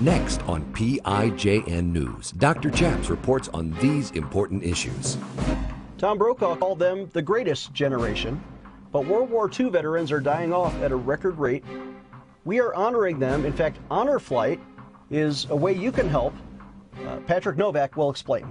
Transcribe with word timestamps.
Next 0.00 0.40
on 0.48 0.64
PIJN 0.72 1.92
News, 1.92 2.30
Dr. 2.32 2.70
Chaps 2.70 3.10
reports 3.10 3.50
on 3.52 3.72
these 3.82 4.10
important 4.12 4.64
issues. 4.64 5.18
Tom 5.98 6.16
Brokaw 6.16 6.56
called 6.56 6.78
them 6.78 7.10
the 7.12 7.20
greatest 7.20 7.74
generation, 7.74 8.42
but 8.92 9.04
World 9.04 9.28
War 9.28 9.50
II 9.50 9.68
veterans 9.68 10.10
are 10.10 10.20
dying 10.20 10.54
off 10.54 10.74
at 10.80 10.90
a 10.90 10.96
record 10.96 11.36
rate. 11.38 11.62
We 12.46 12.60
are 12.60 12.74
honoring 12.74 13.18
them. 13.18 13.44
In 13.44 13.52
fact, 13.52 13.78
Honor 13.90 14.18
Flight 14.18 14.58
is 15.10 15.46
a 15.50 15.56
way 15.56 15.74
you 15.74 15.92
can 15.92 16.08
help. 16.08 16.32
Uh, 17.06 17.18
Patrick 17.26 17.58
Novak 17.58 17.94
will 17.98 18.08
explain. 18.08 18.46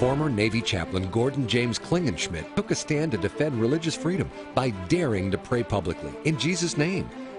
Former 0.00 0.28
Navy 0.28 0.60
chaplain 0.60 1.08
Gordon 1.12 1.46
James 1.46 1.78
Klingenschmitt 1.78 2.56
took 2.56 2.72
a 2.72 2.74
stand 2.74 3.12
to 3.12 3.18
defend 3.18 3.60
religious 3.60 3.94
freedom 3.94 4.28
by 4.56 4.70
daring 4.88 5.30
to 5.30 5.38
pray 5.38 5.62
publicly 5.62 6.12
in 6.24 6.36
Jesus' 6.36 6.76
name. 6.76 7.08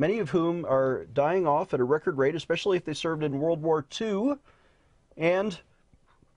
many 0.00 0.18
of 0.18 0.30
whom 0.30 0.64
are 0.64 1.04
dying 1.12 1.46
off 1.46 1.74
at 1.74 1.78
a 1.78 1.84
record 1.84 2.16
rate, 2.16 2.34
especially 2.34 2.78
if 2.78 2.86
they 2.86 2.94
served 2.94 3.22
in 3.22 3.38
World 3.38 3.60
War 3.60 3.84
II. 4.00 4.36
And 5.18 5.60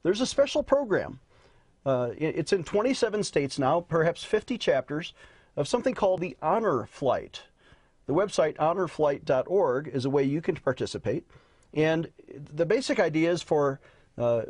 there's 0.03 0.19
a 0.19 0.25
special 0.25 0.61
program. 0.61 1.21
Uh, 1.85 2.09
it's 2.17 2.51
in 2.51 2.65
27 2.65 3.23
states 3.23 3.57
now, 3.57 3.79
perhaps 3.79 4.21
50 4.21 4.57
chapters, 4.57 5.13
of 5.55 5.69
something 5.69 5.93
called 5.93 6.19
the 6.19 6.35
Honor 6.41 6.85
Flight. 6.85 7.43
The 8.05 8.13
website 8.13 8.57
honorflight.org 8.57 9.87
is 9.87 10.03
a 10.03 10.09
way 10.09 10.25
you 10.25 10.41
can 10.41 10.57
participate. 10.57 11.25
And 11.73 12.09
the 12.27 12.65
basic 12.65 12.99
idea 12.99 13.31
is 13.31 13.41
for 13.41 13.79
uh, 14.17 14.41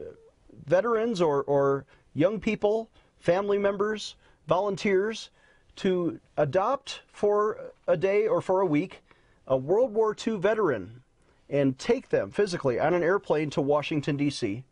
veterans 0.65 1.21
or, 1.21 1.43
or 1.43 1.85
young 2.15 2.39
people, 2.39 2.89
family 3.19 3.59
members, 3.59 4.15
volunteers 4.47 5.29
to 5.75 6.19
adopt 6.37 7.01
for 7.11 7.57
a 7.87 7.97
day 7.97 8.27
or 8.27 8.41
for 8.41 8.61
a 8.61 8.65
week 8.65 9.02
a 9.47 9.57
World 9.57 9.93
War 9.93 10.15
II 10.15 10.37
veteran 10.37 11.03
and 11.49 11.77
take 11.77 12.09
them 12.09 12.31
physically 12.31 12.79
on 12.79 12.93
an 12.93 13.03
airplane 13.03 13.49
to 13.51 13.61
Washington, 13.61 14.17
D.C., 14.17 14.63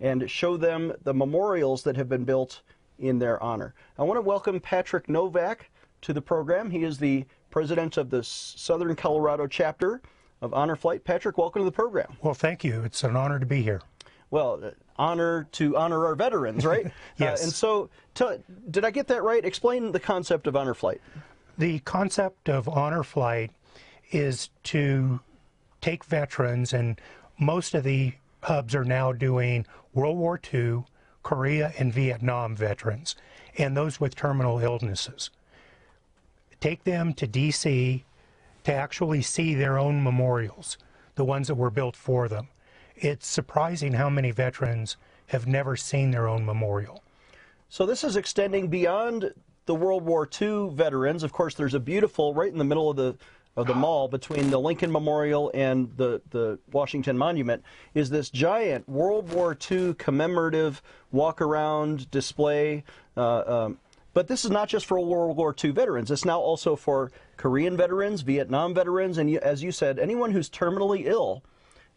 and 0.00 0.28
show 0.30 0.56
them 0.56 0.92
the 1.02 1.14
memorials 1.14 1.82
that 1.84 1.96
have 1.96 2.08
been 2.08 2.24
built 2.24 2.62
in 2.98 3.18
their 3.18 3.42
honor. 3.42 3.74
I 3.98 4.02
want 4.02 4.18
to 4.18 4.22
welcome 4.22 4.60
Patrick 4.60 5.08
Novak 5.08 5.70
to 6.02 6.12
the 6.12 6.22
program. 6.22 6.70
He 6.70 6.82
is 6.82 6.98
the 6.98 7.24
president 7.50 7.96
of 7.96 8.10
the 8.10 8.22
Southern 8.24 8.96
Colorado 8.96 9.46
chapter 9.46 10.02
of 10.40 10.52
Honor 10.52 10.76
Flight. 10.76 11.04
Patrick, 11.04 11.38
welcome 11.38 11.60
to 11.60 11.64
the 11.64 11.72
program. 11.72 12.16
Well, 12.22 12.34
thank 12.34 12.64
you. 12.64 12.82
It's 12.82 13.04
an 13.04 13.16
honor 13.16 13.38
to 13.38 13.46
be 13.46 13.62
here. 13.62 13.80
Well, 14.30 14.60
uh, 14.64 14.70
honor 14.96 15.46
to 15.52 15.76
honor 15.76 16.06
our 16.06 16.14
veterans, 16.14 16.64
right? 16.64 16.90
yes. 17.16 17.40
Uh, 17.40 17.44
and 17.44 17.52
so, 17.52 17.90
did 18.70 18.84
I 18.84 18.90
get 18.90 19.06
that 19.08 19.22
right? 19.22 19.44
Explain 19.44 19.92
the 19.92 20.00
concept 20.00 20.46
of 20.46 20.56
Honor 20.56 20.74
Flight. 20.74 21.00
The 21.56 21.78
concept 21.80 22.48
of 22.48 22.68
Honor 22.68 23.04
Flight 23.04 23.52
is 24.14 24.50
to 24.64 25.20
take 25.80 26.04
veterans, 26.04 26.72
and 26.72 27.00
most 27.38 27.74
of 27.74 27.84
the 27.84 28.14
hubs 28.42 28.74
are 28.74 28.84
now 28.84 29.12
doing 29.12 29.66
World 29.92 30.16
War 30.16 30.40
II, 30.52 30.84
Korea, 31.22 31.72
and 31.78 31.92
Vietnam 31.92 32.54
veterans, 32.54 33.16
and 33.58 33.76
those 33.76 34.00
with 34.00 34.14
terminal 34.14 34.58
illnesses. 34.60 35.30
Take 36.60 36.84
them 36.84 37.12
to 37.14 37.26
D.C. 37.26 38.04
to 38.64 38.72
actually 38.72 39.22
see 39.22 39.54
their 39.54 39.78
own 39.78 40.02
memorials, 40.02 40.78
the 41.16 41.24
ones 41.24 41.48
that 41.48 41.56
were 41.56 41.70
built 41.70 41.96
for 41.96 42.28
them. 42.28 42.48
It's 42.96 43.26
surprising 43.26 43.94
how 43.94 44.08
many 44.08 44.30
veterans 44.30 44.96
have 45.26 45.46
never 45.46 45.76
seen 45.76 46.10
their 46.10 46.28
own 46.28 46.44
memorial. 46.44 47.02
So 47.68 47.84
this 47.84 48.04
is 48.04 48.16
extending 48.16 48.68
beyond 48.68 49.34
the 49.66 49.74
World 49.74 50.04
War 50.04 50.28
II 50.40 50.70
veterans. 50.70 51.22
Of 51.22 51.32
course, 51.32 51.54
there's 51.54 51.74
a 51.74 51.80
beautiful, 51.80 52.34
right 52.34 52.52
in 52.52 52.58
the 52.58 52.64
middle 52.64 52.90
of 52.90 52.96
the 52.96 53.16
of 53.56 53.66
the 53.66 53.74
mall 53.74 54.08
between 54.08 54.50
the 54.50 54.58
Lincoln 54.58 54.90
Memorial 54.90 55.50
and 55.54 55.90
the, 55.96 56.20
the 56.30 56.58
Washington 56.72 57.16
Monument 57.16 57.62
is 57.94 58.10
this 58.10 58.30
giant 58.30 58.88
World 58.88 59.32
War 59.32 59.56
II 59.70 59.94
commemorative 59.94 60.82
walk 61.12 61.40
around 61.40 62.10
display. 62.10 62.82
Uh, 63.16 63.42
um, 63.46 63.78
but 64.12 64.28
this 64.28 64.44
is 64.44 64.50
not 64.50 64.68
just 64.68 64.86
for 64.86 64.98
World 65.00 65.36
War 65.36 65.54
II 65.62 65.70
veterans. 65.70 66.10
It's 66.10 66.24
now 66.24 66.40
also 66.40 66.76
for 66.76 67.10
Korean 67.36 67.76
veterans, 67.76 68.22
Vietnam 68.22 68.74
veterans, 68.74 69.18
and 69.18 69.36
as 69.38 69.62
you 69.62 69.72
said, 69.72 69.98
anyone 69.98 70.30
who's 70.30 70.48
terminally 70.50 71.06
ill. 71.06 71.42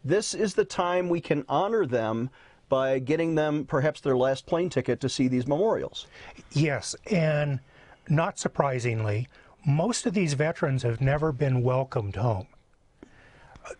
This 0.04 0.34
is 0.34 0.54
the 0.54 0.64
time 0.64 1.08
we 1.08 1.20
can 1.20 1.44
honor 1.48 1.86
them 1.86 2.30
by 2.68 2.98
getting 2.98 3.34
them 3.34 3.64
perhaps 3.64 4.00
their 4.00 4.16
last 4.16 4.46
plane 4.46 4.68
ticket 4.68 5.00
to 5.00 5.08
see 5.08 5.26
these 5.26 5.46
memorials. 5.46 6.06
Yes, 6.52 6.94
and 7.10 7.60
not 8.08 8.38
surprisingly, 8.38 9.28
most 9.68 10.06
of 10.06 10.14
these 10.14 10.32
veterans 10.32 10.82
have 10.82 11.00
never 11.00 11.30
been 11.30 11.62
welcomed 11.62 12.16
home. 12.16 12.46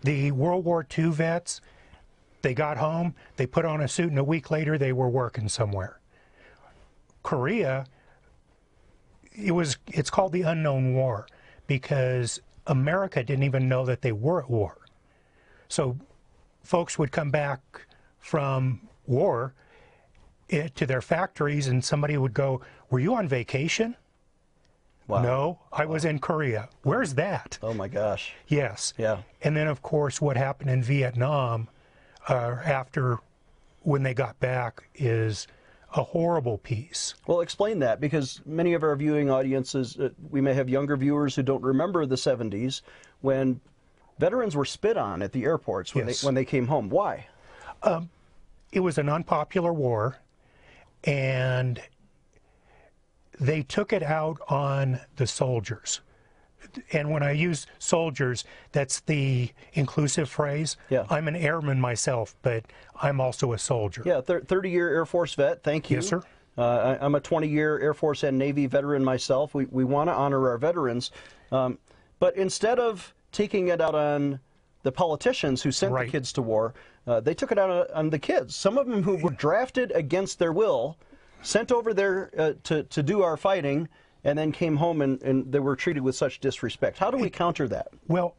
The 0.02 0.30
World 0.32 0.66
War 0.66 0.86
II 0.96 1.10
vets, 1.10 1.62
they 2.42 2.52
got 2.52 2.76
home, 2.76 3.14
they 3.36 3.46
put 3.46 3.64
on 3.64 3.80
a 3.80 3.88
suit, 3.88 4.10
and 4.10 4.18
a 4.18 4.24
week 4.24 4.50
later 4.50 4.76
they 4.76 4.92
were 4.92 5.08
working 5.08 5.48
somewhere. 5.48 5.98
Korea, 7.22 7.86
it 9.32 9.52
was 9.52 9.78
it's 9.86 10.10
called 10.10 10.32
the 10.32 10.42
unknown 10.42 10.94
war 10.94 11.26
because 11.66 12.40
America 12.66 13.24
didn't 13.24 13.44
even 13.44 13.66
know 13.66 13.86
that 13.86 14.02
they 14.02 14.12
were 14.12 14.42
at 14.42 14.50
war. 14.50 14.78
So 15.68 15.96
folks 16.62 16.98
would 16.98 17.12
come 17.12 17.30
back 17.30 17.86
from 18.18 18.88
war 19.06 19.54
eh, 20.50 20.68
to 20.74 20.84
their 20.84 21.00
factories 21.00 21.66
and 21.66 21.82
somebody 21.82 22.18
would 22.18 22.34
go, 22.34 22.60
"Were 22.90 23.00
you 23.00 23.14
on 23.14 23.26
vacation?" 23.26 23.96
Wow. 25.08 25.22
No, 25.22 25.58
I 25.72 25.86
was 25.86 26.04
in 26.04 26.18
Korea. 26.18 26.68
Where's 26.82 27.14
that? 27.14 27.58
Oh 27.62 27.72
my 27.72 27.88
gosh. 27.88 28.34
Yes. 28.46 28.92
Yeah. 28.98 29.22
And 29.42 29.56
then, 29.56 29.66
of 29.66 29.80
course, 29.80 30.20
what 30.20 30.36
happened 30.36 30.68
in 30.70 30.82
Vietnam 30.82 31.68
uh, 32.28 32.56
after 32.62 33.18
when 33.80 34.02
they 34.02 34.12
got 34.12 34.38
back 34.38 34.88
is 34.94 35.48
a 35.96 36.02
horrible 36.02 36.58
piece. 36.58 37.14
Well, 37.26 37.40
explain 37.40 37.78
that 37.78 38.00
because 38.00 38.42
many 38.44 38.74
of 38.74 38.82
our 38.82 38.94
viewing 38.96 39.30
audiences, 39.30 39.98
uh, 39.98 40.10
we 40.30 40.42
may 40.42 40.52
have 40.52 40.68
younger 40.68 40.96
viewers 40.96 41.34
who 41.34 41.42
don't 41.42 41.62
remember 41.62 42.04
the 42.04 42.16
70s 42.16 42.82
when 43.22 43.60
veterans 44.18 44.54
were 44.54 44.66
spit 44.66 44.98
on 44.98 45.22
at 45.22 45.32
the 45.32 45.44
airports 45.44 45.94
when, 45.94 46.06
yes. 46.06 46.20
they, 46.20 46.26
when 46.26 46.34
they 46.34 46.44
came 46.44 46.66
home. 46.66 46.90
Why? 46.90 47.26
Um, 47.82 48.10
it 48.72 48.80
was 48.80 48.98
an 48.98 49.08
unpopular 49.08 49.72
war, 49.72 50.18
and 51.04 51.80
they 53.40 53.62
took 53.62 53.92
it 53.92 54.02
out 54.02 54.40
on 54.48 55.00
the 55.16 55.26
soldiers. 55.26 56.00
And 56.92 57.10
when 57.10 57.22
I 57.22 57.32
use 57.32 57.66
soldiers, 57.78 58.44
that's 58.72 59.00
the 59.00 59.50
inclusive 59.74 60.28
phrase. 60.28 60.76
Yeah. 60.90 61.06
I'm 61.08 61.28
an 61.28 61.36
airman 61.36 61.80
myself, 61.80 62.34
but 62.42 62.64
I'm 63.00 63.20
also 63.20 63.52
a 63.52 63.58
soldier. 63.58 64.02
Yeah, 64.04 64.20
30 64.20 64.70
year 64.70 64.88
Air 64.90 65.06
Force 65.06 65.34
vet. 65.34 65.62
Thank 65.62 65.90
you. 65.90 65.98
Yes, 65.98 66.08
sir. 66.08 66.22
Uh, 66.56 66.96
I, 67.00 67.04
am 67.04 67.14
a 67.14 67.20
20 67.20 67.46
year 67.46 67.78
Air 67.78 67.94
Force 67.94 68.24
and 68.24 68.36
Navy 68.36 68.66
veteran 68.66 69.04
myself. 69.04 69.54
We, 69.54 69.66
we 69.66 69.84
want 69.84 70.08
to 70.08 70.14
honor 70.14 70.48
our 70.48 70.58
veterans. 70.58 71.12
Um, 71.52 71.78
but 72.18 72.36
instead 72.36 72.80
of 72.80 73.14
taking 73.30 73.68
it 73.68 73.80
out 73.80 73.94
on 73.94 74.40
the 74.82 74.90
politicians 74.90 75.62
who 75.62 75.70
sent 75.70 75.92
right. 75.92 76.06
the 76.06 76.12
kids 76.12 76.32
to 76.32 76.42
war, 76.42 76.74
uh, 77.06 77.20
they 77.20 77.34
took 77.34 77.52
it 77.52 77.58
out 77.58 77.70
on, 77.70 77.86
on 77.94 78.10
the 78.10 78.18
kids. 78.18 78.56
Some 78.56 78.76
of 78.76 78.88
them 78.88 79.02
who 79.04 79.16
were 79.16 79.30
drafted 79.30 79.92
against 79.92 80.40
their 80.40 80.52
will 80.52 80.96
sent 81.42 81.72
over 81.72 81.94
there 81.94 82.30
uh, 82.38 82.52
to, 82.64 82.82
to 82.84 83.02
do 83.02 83.22
our 83.22 83.36
fighting, 83.36 83.88
and 84.24 84.38
then 84.38 84.52
came 84.52 84.76
home 84.76 85.00
and, 85.00 85.22
and 85.22 85.50
they 85.52 85.60
were 85.60 85.76
treated 85.76 86.02
with 86.02 86.14
such 86.16 86.40
disrespect. 86.40 86.98
How 86.98 87.10
do 87.10 87.16
we 87.16 87.30
counter 87.30 87.68
that? 87.68 87.88
Well, 88.08 88.34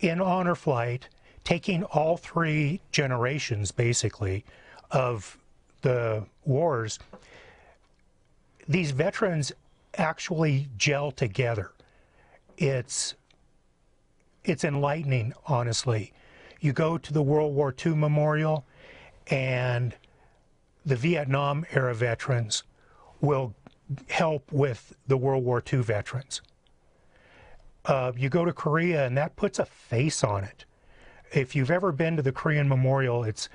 in 0.00 0.20
honor 0.20 0.54
flight, 0.54 1.08
taking 1.44 1.84
all 1.84 2.16
three 2.16 2.80
generations 2.90 3.70
basically 3.70 4.44
of 4.90 5.38
the 5.82 6.24
wars, 6.44 6.98
these 8.68 8.90
veterans 8.90 9.52
actually 9.96 10.68
gel 10.76 11.10
together. 11.10 11.72
It's 12.56 13.14
it's 14.44 14.64
enlightening, 14.64 15.32
honestly. 15.46 16.12
You 16.60 16.72
go 16.72 16.98
to 16.98 17.12
the 17.12 17.22
World 17.22 17.54
War 17.54 17.74
II 17.84 17.94
memorial, 17.94 18.64
and 19.28 19.94
the 20.84 20.96
Vietnam 20.96 21.64
era 21.72 21.94
veterans 21.94 22.62
will 23.20 23.54
help 24.08 24.50
with 24.52 24.94
the 25.06 25.16
World 25.16 25.44
War 25.44 25.62
II 25.72 25.80
veterans. 25.80 26.40
Uh, 27.84 28.12
you 28.16 28.28
go 28.28 28.44
to 28.44 28.52
Korea, 28.52 29.06
and 29.06 29.16
that 29.16 29.36
puts 29.36 29.58
a 29.58 29.64
face 29.64 30.22
on 30.22 30.44
it. 30.44 30.64
If 31.32 31.56
you've 31.56 31.70
ever 31.70 31.92
been 31.92 32.16
to 32.16 32.22
the 32.22 32.32
Korean 32.32 32.68
Memorial, 32.68 33.24
it's 33.24 33.48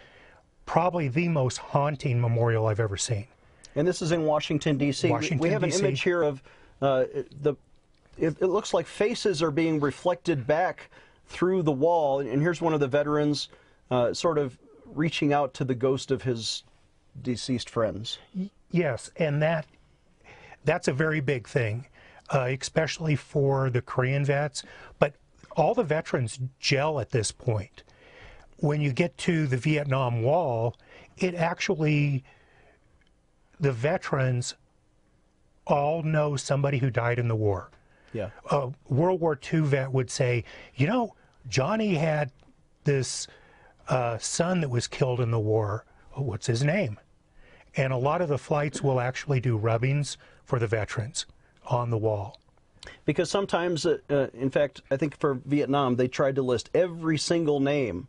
probably 0.65 1.07
the 1.07 1.27
most 1.27 1.57
haunting 1.57 2.19
memorial 2.19 2.67
I've 2.67 2.79
ever 2.79 2.97
seen. 2.97 3.27
And 3.75 3.87
this 3.87 4.01
is 4.01 4.11
in 4.11 4.23
Washington, 4.23 4.77
D.C. 4.77 5.09
Washington, 5.09 5.37
we 5.37 5.49
have 5.49 5.63
an 5.63 5.71
image 5.71 6.01
here 6.01 6.23
of 6.23 6.43
uh, 6.81 7.05
the. 7.41 7.55
It, 8.17 8.35
it 8.41 8.47
looks 8.47 8.73
like 8.73 8.87
faces 8.87 9.43
are 9.43 9.51
being 9.51 9.79
reflected 9.79 10.47
back 10.47 10.89
through 11.27 11.61
the 11.61 11.71
wall, 11.71 12.19
and 12.19 12.41
here's 12.41 12.61
one 12.61 12.73
of 12.73 12.79
the 12.79 12.87
veterans, 12.87 13.49
uh, 13.91 14.11
sort 14.13 14.39
of 14.39 14.57
reaching 14.85 15.33
out 15.33 15.53
to 15.53 15.63
the 15.63 15.75
ghost 15.75 16.09
of 16.09 16.23
his 16.23 16.63
deceased 17.21 17.69
friends. 17.69 18.19
Yes, 18.71 19.11
and 19.17 19.41
that 19.41 19.65
that's 20.65 20.87
a 20.87 20.93
very 20.93 21.21
big 21.21 21.47
thing, 21.47 21.87
uh, 22.29 22.49
especially 22.59 23.15
for 23.15 23.69
the 23.69 23.81
Korean 23.81 24.25
vets. 24.25 24.63
But 24.99 25.15
all 25.51 25.73
the 25.73 25.83
veterans 25.83 26.39
gel 26.59 26.99
at 26.99 27.11
this 27.11 27.31
point. 27.31 27.83
When 28.57 28.81
you 28.81 28.91
get 28.91 29.17
to 29.19 29.47
the 29.47 29.57
Vietnam 29.57 30.23
Wall, 30.23 30.75
it 31.17 31.35
actually 31.35 32.23
the 33.59 33.71
veterans 33.71 34.55
all 35.65 36.01
know 36.03 36.35
somebody 36.35 36.77
who 36.77 36.89
died 36.89 37.19
in 37.19 37.27
the 37.27 37.35
war. 37.35 37.69
Yeah. 38.13 38.29
A 38.51 38.69
World 38.87 39.19
War 39.19 39.37
II 39.53 39.61
vet 39.61 39.91
would 39.91 40.09
say, 40.09 40.43
you 40.75 40.87
know, 40.87 41.15
Johnny 41.47 41.95
had 41.95 42.31
this 42.83 43.27
uh, 43.89 44.17
son 44.17 44.61
that 44.61 44.69
was 44.69 44.87
killed 44.87 45.19
in 45.19 45.31
the 45.31 45.39
war. 45.39 45.85
What's 46.13 46.47
his 46.47 46.63
name? 46.63 46.99
And 47.77 47.93
a 47.93 47.97
lot 47.97 48.21
of 48.21 48.27
the 48.27 48.39
flights 48.39 48.81
will 48.81 48.99
actually 48.99 49.39
do 49.39 49.55
rubbings 49.55 50.17
for 50.43 50.57
the 50.57 50.67
veterans 50.67 51.27
on 51.67 51.91
the 51.91 51.97
wall. 51.97 52.39
Because 53.05 53.29
sometimes, 53.29 53.85
uh, 53.85 53.99
uh, 54.09 54.27
in 54.33 54.49
fact, 54.49 54.81
I 54.89 54.97
think 54.97 55.17
for 55.19 55.35
Vietnam, 55.45 55.95
they 55.95 56.07
tried 56.07 56.35
to 56.35 56.41
list 56.41 56.69
every 56.73 57.17
single 57.17 57.59
name 57.59 58.07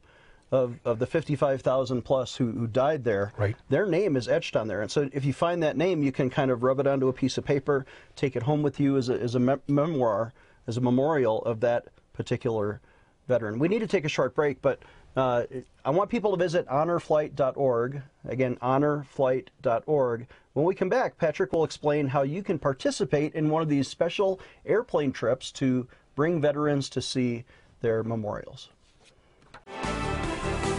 of, 0.50 0.78
of 0.84 0.98
the 0.98 1.06
55,000 1.06 2.02
plus 2.02 2.36
who, 2.36 2.52
who 2.52 2.66
died 2.66 3.04
there. 3.04 3.32
Right. 3.36 3.56
Their 3.68 3.86
name 3.86 4.16
is 4.16 4.28
etched 4.28 4.56
on 4.56 4.68
there. 4.68 4.80
And 4.80 4.90
so 4.90 5.10
if 5.12 5.24
you 5.24 5.34
find 5.34 5.62
that 5.62 5.76
name, 5.76 6.02
you 6.02 6.12
can 6.12 6.30
kind 6.30 6.50
of 6.50 6.62
rub 6.62 6.80
it 6.80 6.86
onto 6.86 7.08
a 7.08 7.12
piece 7.12 7.36
of 7.36 7.44
paper, 7.44 7.84
take 8.16 8.36
it 8.36 8.44
home 8.44 8.62
with 8.62 8.80
you 8.80 8.96
as 8.96 9.10
a, 9.10 9.20
as 9.20 9.34
a 9.34 9.40
me- 9.40 9.56
memoir, 9.66 10.32
as 10.66 10.78
a 10.78 10.80
memorial 10.80 11.42
of 11.42 11.60
that 11.60 11.88
particular 12.14 12.80
veteran. 13.26 13.58
We 13.58 13.68
need 13.68 13.80
to 13.80 13.86
take 13.86 14.06
a 14.06 14.08
short 14.08 14.34
break, 14.34 14.62
but 14.62 14.80
uh, 15.18 15.44
I 15.84 15.90
want 15.90 16.10
people 16.10 16.30
to 16.30 16.36
visit 16.36 16.66
honorflight.org. 16.68 18.02
Again, 18.28 18.56
honorflight.org. 18.62 20.26
When 20.52 20.64
we 20.64 20.74
come 20.74 20.88
back, 20.88 21.18
Patrick 21.18 21.52
will 21.52 21.64
explain 21.64 22.06
how 22.06 22.22
you 22.22 22.42
can 22.42 22.58
participate 22.58 23.34
in 23.34 23.50
one 23.50 23.60
of 23.60 23.68
these 23.68 23.88
special 23.88 24.40
airplane 24.64 25.10
trips 25.10 25.50
to 25.52 25.88
bring 26.14 26.40
veterans 26.40 26.88
to 26.90 27.02
see 27.02 27.44
their 27.80 28.04
memorials. 28.04 28.68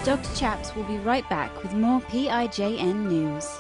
Dr. 0.06 0.36
Chaps 0.36 0.74
will 0.74 0.84
be 0.84 0.98
right 1.00 1.30
back 1.30 1.62
with 1.62 1.74
more 1.74 2.00
PIJN 2.02 3.10
news. 3.10 3.60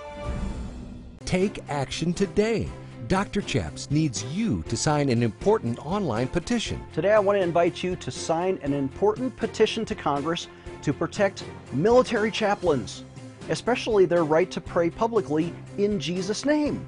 Take 1.25 1.59
action 1.67 2.13
today. 2.13 2.69
Dr. 3.09 3.41
Chaps 3.41 3.89
needs 3.89 4.23
you 4.25 4.63
to 4.69 4.77
sign 4.77 5.09
an 5.09 5.23
important 5.23 5.83
online 5.83 6.27
petition. 6.27 6.79
Today, 6.93 7.11
I 7.11 7.17
want 7.17 7.39
to 7.39 7.43
invite 7.43 7.81
you 7.81 7.95
to 7.95 8.11
sign 8.11 8.59
an 8.61 8.71
important 8.71 9.35
petition 9.35 9.83
to 9.85 9.95
Congress 9.95 10.47
to 10.83 10.93
protect 10.93 11.43
military 11.73 12.29
chaplains, 12.29 13.05
especially 13.49 14.05
their 14.05 14.25
right 14.25 14.51
to 14.51 14.61
pray 14.61 14.91
publicly 14.91 15.51
in 15.79 15.99
Jesus' 15.99 16.45
name. 16.45 16.85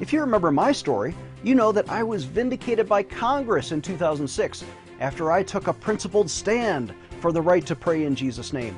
If 0.00 0.12
you 0.12 0.20
remember 0.22 0.50
my 0.50 0.72
story, 0.72 1.14
you 1.44 1.54
know 1.54 1.70
that 1.70 1.88
I 1.88 2.02
was 2.02 2.24
vindicated 2.24 2.88
by 2.88 3.04
Congress 3.04 3.70
in 3.70 3.80
2006 3.80 4.64
after 4.98 5.30
I 5.30 5.44
took 5.44 5.68
a 5.68 5.72
principled 5.72 6.28
stand 6.28 6.92
for 7.20 7.30
the 7.30 7.42
right 7.42 7.64
to 7.66 7.76
pray 7.76 8.06
in 8.06 8.16
Jesus' 8.16 8.52
name. 8.52 8.76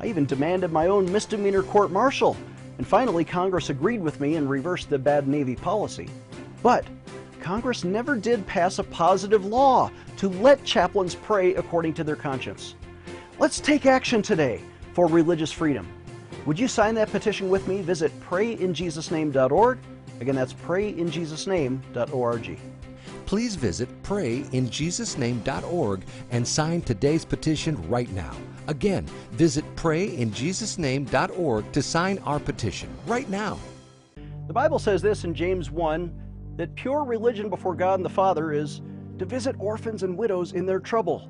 I 0.00 0.06
even 0.06 0.24
demanded 0.24 0.72
my 0.72 0.86
own 0.86 1.12
misdemeanor 1.12 1.62
court 1.62 1.90
martial, 1.90 2.38
and 2.78 2.86
finally 2.86 3.24
Congress 3.24 3.70
agreed 3.70 4.00
with 4.00 4.20
me 4.20 4.36
and 4.36 4.48
reversed 4.48 4.90
the 4.90 4.98
bad 4.98 5.28
Navy 5.28 5.56
policy. 5.56 6.08
But 6.62 6.84
Congress 7.40 7.84
never 7.84 8.16
did 8.16 8.46
pass 8.46 8.78
a 8.78 8.84
positive 8.84 9.44
law 9.44 9.90
to 10.18 10.28
let 10.28 10.62
chaplains 10.64 11.14
pray 11.14 11.54
according 11.54 11.94
to 11.94 12.04
their 12.04 12.16
conscience. 12.16 12.74
Let's 13.38 13.60
take 13.60 13.86
action 13.86 14.22
today 14.22 14.60
for 14.92 15.06
religious 15.06 15.52
freedom. 15.52 15.88
Would 16.46 16.58
you 16.58 16.68
sign 16.68 16.94
that 16.96 17.10
petition 17.10 17.48
with 17.48 17.66
me? 17.68 17.82
Visit 17.82 18.18
prayinjesusname.org. 18.20 19.78
Again, 20.20 20.34
that's 20.34 20.52
prayinjesusname.org. 20.52 22.58
Please 23.26 23.54
visit 23.54 24.02
prayinjesusname.org 24.02 26.04
and 26.30 26.46
sign 26.46 26.82
today's 26.82 27.24
petition 27.24 27.88
right 27.88 28.10
now. 28.10 28.34
Again, 28.70 29.04
visit 29.32 29.64
prayinjesusname.org 29.74 31.72
to 31.72 31.82
sign 31.82 32.18
our 32.18 32.38
petition 32.38 32.88
right 33.04 33.28
now. 33.28 33.58
The 34.46 34.52
Bible 34.52 34.78
says 34.78 35.02
this 35.02 35.24
in 35.24 35.34
James 35.34 35.72
1 35.72 36.54
that 36.54 36.76
pure 36.76 37.02
religion 37.02 37.50
before 37.50 37.74
God 37.74 37.94
and 37.94 38.04
the 38.04 38.08
Father 38.08 38.52
is 38.52 38.80
to 39.18 39.24
visit 39.24 39.56
orphans 39.58 40.04
and 40.04 40.16
widows 40.16 40.52
in 40.52 40.66
their 40.66 40.78
trouble. 40.78 41.28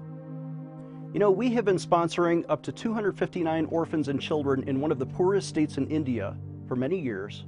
You 1.14 1.18
know, 1.18 1.30
we 1.30 1.50
have 1.54 1.64
been 1.64 1.78
sponsoring 1.78 2.44
up 2.50 2.62
to 2.62 2.72
259 2.72 3.64
orphans 3.70 4.08
and 4.08 4.20
children 4.20 4.62
in 4.68 4.78
one 4.78 4.92
of 4.92 4.98
the 4.98 5.06
poorest 5.06 5.48
states 5.48 5.78
in 5.78 5.88
India 5.88 6.36
for 6.68 6.76
many 6.76 7.00
years. 7.00 7.46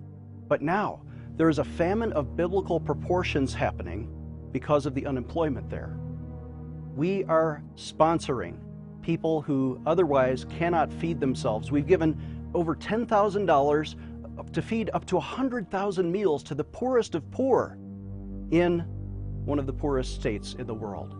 But 0.49 0.63
now, 0.63 1.03
there 1.37 1.51
is 1.51 1.59
a 1.59 1.65
famine 1.65 2.15
of 2.15 2.35
biblical 2.35 2.81
proportions 2.81 3.53
happening 3.53 4.09
because 4.53 4.87
of 4.87 4.95
the 4.95 5.05
unemployment 5.05 5.69
there. 5.69 5.99
We 6.97 7.25
are 7.25 7.63
sponsoring 7.77 8.57
people 9.03 9.43
who 9.43 9.81
otherwise 9.87 10.47
cannot 10.59 10.93
feed 10.93 11.21
themselves. 11.21 11.71
We've 11.71 11.87
given 11.87 12.51
over 12.55 12.75
$10,000 12.75 14.53
to 14.53 14.63
feed 14.63 14.91
up 14.95 15.05
to 15.07 15.17
100,000 15.17 16.11
meals 16.11 16.43
to 16.45 16.55
the 16.55 16.65
poorest 16.65 17.15
of 17.15 17.31
poor 17.31 17.77
in 18.51 18.81
one 19.45 19.59
of 19.59 19.67
the 19.67 19.73
poorest 19.73 20.15
states 20.15 20.55
in 20.59 20.67
the 20.67 20.75
world. 20.75 21.17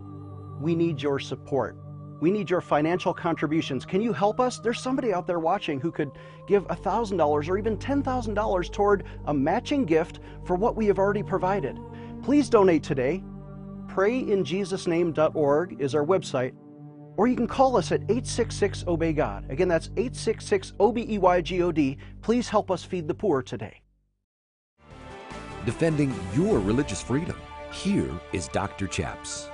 We 0.61 0.75
need 0.75 1.01
your 1.01 1.19
support. 1.19 1.77
We 2.21 2.31
need 2.31 2.49
your 2.49 2.61
financial 2.61 3.13
contributions. 3.13 3.85
Can 3.85 4.01
you 4.01 4.13
help 4.13 4.39
us? 4.39 4.59
There's 4.59 4.79
somebody 4.79 5.13
out 5.13 5.27
there 5.27 5.39
watching 5.39 5.81
who 5.81 5.91
could 5.91 6.11
give 6.47 6.65
$1,000 6.67 7.49
or 7.49 7.57
even 7.57 7.75
$10,000 7.77 8.71
toward 8.71 9.03
a 9.25 9.33
matching 9.33 9.83
gift 9.83 10.21
for 10.45 10.55
what 10.55 10.77
we 10.77 10.85
have 10.85 10.99
already 10.99 11.23
provided. 11.23 11.77
Please 12.21 12.49
donate 12.49 12.83
today. 12.83 13.21
PrayInJesusName.org 13.87 15.81
is 15.81 15.93
our 15.93 16.05
website, 16.05 16.53
or 17.17 17.27
you 17.27 17.35
can 17.35 17.47
call 17.47 17.77
us 17.77 17.91
at 17.91 18.01
866 18.01 18.85
Obey 18.87 19.13
God. 19.13 19.45
Again, 19.49 19.67
that's 19.67 19.87
866 19.97 20.73
O 20.79 20.91
B 20.91 21.05
E 21.09 21.17
Y 21.17 21.41
G 21.41 21.61
O 21.61 21.71
D. 21.71 21.97
Please 22.21 22.49
help 22.49 22.71
us 22.71 22.83
feed 22.83 23.07
the 23.07 23.13
poor 23.13 23.41
today. 23.41 23.81
Defending 25.65 26.13
your 26.35 26.59
religious 26.59 27.01
freedom. 27.01 27.39
Here 27.71 28.11
is 28.33 28.47
Dr. 28.49 28.87
Chaps. 28.87 29.49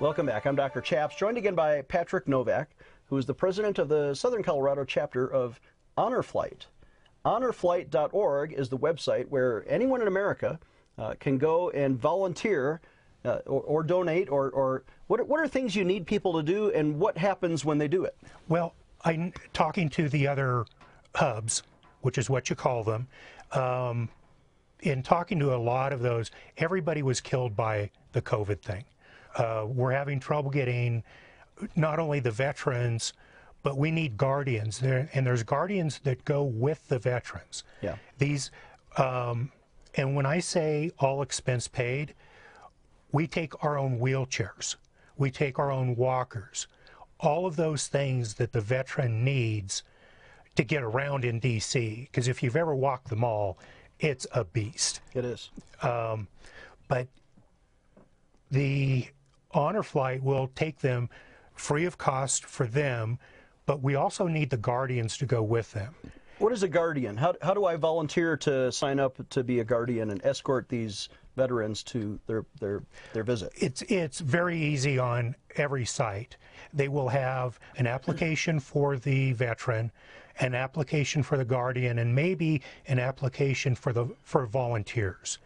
Welcome 0.00 0.26
back. 0.26 0.46
I'm 0.46 0.56
Dr. 0.56 0.80
Chaps, 0.80 1.14
joined 1.14 1.38
again 1.38 1.54
by 1.54 1.82
Patrick 1.82 2.26
Novak, 2.26 2.70
who 3.06 3.16
is 3.16 3.24
the 3.24 3.34
president 3.34 3.78
of 3.78 3.88
the 3.88 4.14
Southern 4.14 4.42
Colorado 4.42 4.84
chapter 4.84 5.32
of 5.32 5.60
Honor 5.96 6.22
Flight. 6.22 6.66
HonorFlight.org 7.24 8.52
is 8.52 8.68
the 8.68 8.78
website 8.78 9.28
where 9.28 9.64
anyone 9.68 10.02
in 10.02 10.08
America 10.08 10.58
uh, 10.98 11.14
can 11.20 11.38
go 11.38 11.70
and 11.70 11.96
volunteer 11.96 12.80
uh, 13.24 13.38
or, 13.46 13.60
or, 13.62 13.82
donate, 13.82 14.28
or, 14.30 14.50
or 14.50 14.84
what, 15.06 15.20
are, 15.20 15.24
what 15.24 15.40
are 15.40 15.48
things 15.48 15.76
you 15.76 15.84
need 15.84 16.06
people 16.06 16.32
to 16.34 16.42
do, 16.42 16.70
and 16.72 16.98
what 16.98 17.16
happens 17.16 17.64
when 17.64 17.78
they 17.78 17.88
do 17.88 18.04
it? 18.04 18.16
Well, 18.48 18.74
I'm 19.04 19.32
talking 19.52 19.88
to 19.90 20.08
the 20.08 20.26
other 20.26 20.66
hubs, 21.14 21.62
which 22.00 22.18
is 22.18 22.28
what 22.28 22.50
you 22.50 22.56
call 22.56 22.84
them. 22.84 23.06
Um, 23.52 24.08
in 24.80 25.02
talking 25.02 25.38
to 25.38 25.54
a 25.54 25.56
lot 25.56 25.92
of 25.92 26.00
those, 26.00 26.30
everybody 26.56 27.02
was 27.02 27.20
killed 27.20 27.54
by 27.54 27.90
the 28.12 28.22
COVID 28.22 28.60
thing. 28.60 28.84
Uh, 29.36 29.66
we're 29.68 29.92
having 29.92 30.18
trouble 30.20 30.50
getting 30.50 31.02
not 31.76 31.98
only 31.98 32.20
the 32.20 32.30
veterans, 32.30 33.12
but 33.62 33.76
we 33.78 33.90
need 33.90 34.16
guardians 34.16 34.78
there, 34.80 35.08
and 35.14 35.26
there's 35.26 35.42
guardians 35.42 36.00
that 36.00 36.24
go 36.24 36.42
with 36.42 36.88
the 36.88 36.98
veterans. 36.98 37.62
Yeah. 37.80 37.96
These, 38.18 38.50
um, 38.96 39.52
and 39.94 40.16
when 40.16 40.26
I 40.26 40.40
say 40.40 40.90
all 40.98 41.22
expense 41.22 41.68
paid, 41.68 42.14
we 43.12 43.26
take 43.26 43.62
our 43.62 43.78
own 43.78 44.00
wheelchairs, 44.00 44.76
we 45.16 45.30
take 45.30 45.58
our 45.58 45.70
own 45.70 45.94
walkers, 45.94 46.66
all 47.20 47.46
of 47.46 47.56
those 47.56 47.86
things 47.86 48.34
that 48.34 48.52
the 48.52 48.60
veteran 48.60 49.22
needs 49.22 49.84
to 50.56 50.64
get 50.64 50.82
around 50.82 51.24
in 51.24 51.40
DC. 51.40 52.02
Because 52.06 52.26
if 52.26 52.42
you've 52.42 52.56
ever 52.56 52.74
walked 52.74 53.08
the 53.08 53.16
mall, 53.16 53.58
it's 54.00 54.26
a 54.32 54.44
beast. 54.44 55.00
It 55.14 55.24
is. 55.24 55.50
Um, 55.82 56.26
but 56.88 57.06
the 58.50 59.06
honor 59.52 59.82
flight 59.82 60.22
will 60.22 60.48
take 60.54 60.80
them 60.80 61.08
free 61.54 61.84
of 61.84 61.98
cost 61.98 62.44
for 62.44 62.66
them, 62.66 63.18
but 63.66 63.82
we 63.82 63.94
also 63.94 64.26
need 64.26 64.50
the 64.50 64.56
guardians 64.56 65.16
to 65.18 65.26
go 65.26 65.42
with 65.42 65.70
them. 65.72 65.94
What 66.38 66.52
is 66.52 66.64
a 66.64 66.68
guardian? 66.68 67.16
How, 67.16 67.34
how 67.40 67.54
do 67.54 67.66
I 67.66 67.76
volunteer 67.76 68.36
to 68.38 68.72
sign 68.72 68.98
up 68.98 69.16
to 69.28 69.44
be 69.44 69.60
a 69.60 69.64
guardian 69.64 70.10
and 70.10 70.20
escort 70.24 70.68
these 70.68 71.08
veterans 71.36 71.82
to 71.84 72.18
their 72.26 72.44
their 72.60 72.82
their 73.12 73.24
visit? 73.24 73.52
It's 73.56 73.82
it's 73.82 74.20
very 74.20 74.58
easy 74.58 74.98
on 74.98 75.34
every 75.56 75.84
site. 75.84 76.36
They 76.72 76.88
will 76.88 77.08
have 77.08 77.58
an 77.76 77.86
application 77.86 78.60
for 78.60 78.96
the 78.96 79.32
veteran, 79.32 79.90
an 80.40 80.54
application 80.54 81.22
for 81.22 81.36
the 81.36 81.44
guardian, 81.44 81.98
and 81.98 82.14
maybe 82.14 82.62
an 82.86 82.98
application 82.98 83.74
for 83.74 83.92
the 83.92 84.08
for 84.22 84.46
volunteers. 84.46 85.38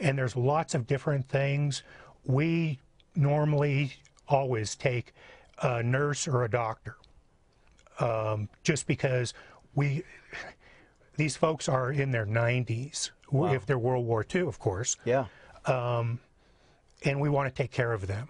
And 0.00 0.18
there's 0.18 0.36
lots 0.36 0.74
of 0.74 0.86
different 0.86 1.28
things. 1.28 1.82
We 2.24 2.80
normally 3.14 3.92
always 4.28 4.74
take 4.74 5.14
a 5.62 5.82
nurse 5.82 6.26
or 6.26 6.44
a 6.44 6.50
doctor, 6.50 6.96
um, 8.00 8.48
just 8.62 8.86
because 8.86 9.34
we 9.74 10.02
these 11.16 11.36
folks 11.36 11.68
are 11.68 11.90
in 11.90 12.10
their 12.10 12.26
90s 12.26 13.10
if 13.32 13.66
they're 13.66 13.78
World 13.78 14.06
War 14.06 14.24
II, 14.32 14.42
of 14.42 14.58
course, 14.58 14.96
Yeah. 15.04 15.26
Um, 15.66 16.20
and 17.04 17.20
we 17.20 17.28
want 17.28 17.52
to 17.52 17.62
take 17.62 17.70
care 17.70 17.92
of 17.92 18.06
them. 18.06 18.28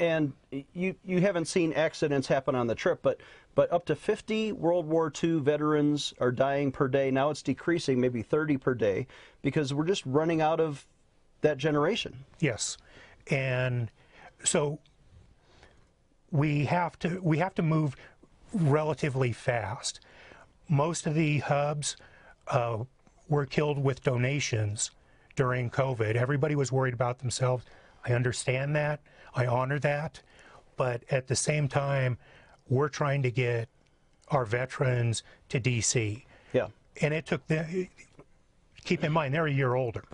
And 0.00 0.32
you 0.72 0.94
you 1.04 1.20
haven't 1.20 1.46
seen 1.46 1.72
accidents 1.74 2.28
happen 2.28 2.54
on 2.54 2.66
the 2.66 2.74
trip, 2.74 3.00
but 3.02 3.20
but 3.54 3.70
up 3.70 3.84
to 3.86 3.94
50 3.94 4.52
World 4.52 4.86
War 4.86 5.12
II 5.22 5.40
veterans 5.40 6.14
are 6.18 6.32
dying 6.32 6.72
per 6.72 6.88
day. 6.88 7.10
Now 7.10 7.28
it's 7.28 7.42
decreasing, 7.42 8.00
maybe 8.00 8.22
30 8.22 8.56
per 8.56 8.74
day, 8.74 9.06
because 9.42 9.74
we're 9.74 9.84
just 9.84 10.04
running 10.06 10.40
out 10.40 10.60
of 10.60 10.86
that 11.42 11.58
generation. 11.58 12.24
Yes, 12.40 12.78
and 13.28 13.90
so 14.44 14.78
we 16.30 16.64
have 16.64 16.98
to 17.00 17.20
we 17.22 17.38
have 17.38 17.54
to 17.56 17.62
move 17.62 17.96
relatively 18.54 19.32
fast. 19.32 20.00
Most 20.68 21.06
of 21.06 21.14
the 21.14 21.38
hubs 21.38 21.96
uh, 22.48 22.78
were 23.28 23.46
killed 23.46 23.78
with 23.82 24.02
donations 24.02 24.90
during 25.36 25.70
COVID. 25.70 26.14
Everybody 26.16 26.54
was 26.54 26.72
worried 26.72 26.94
about 26.94 27.18
themselves. 27.18 27.64
I 28.04 28.12
understand 28.12 28.74
that. 28.76 29.00
I 29.34 29.46
honor 29.46 29.78
that, 29.80 30.22
but 30.76 31.02
at 31.10 31.26
the 31.26 31.36
same 31.36 31.68
time, 31.68 32.16
we're 32.68 32.88
trying 32.88 33.22
to 33.22 33.30
get 33.30 33.68
our 34.28 34.44
veterans 34.44 35.22
to 35.50 35.60
DC, 35.60 36.24
Yeah. 36.52 36.68
and 37.00 37.12
it 37.14 37.26
took 37.26 37.46
the. 37.46 37.88
Keep 38.84 39.04
in 39.04 39.12
mind, 39.12 39.34
they're 39.34 39.46
a 39.46 39.52
year 39.52 39.74
older 39.74 40.04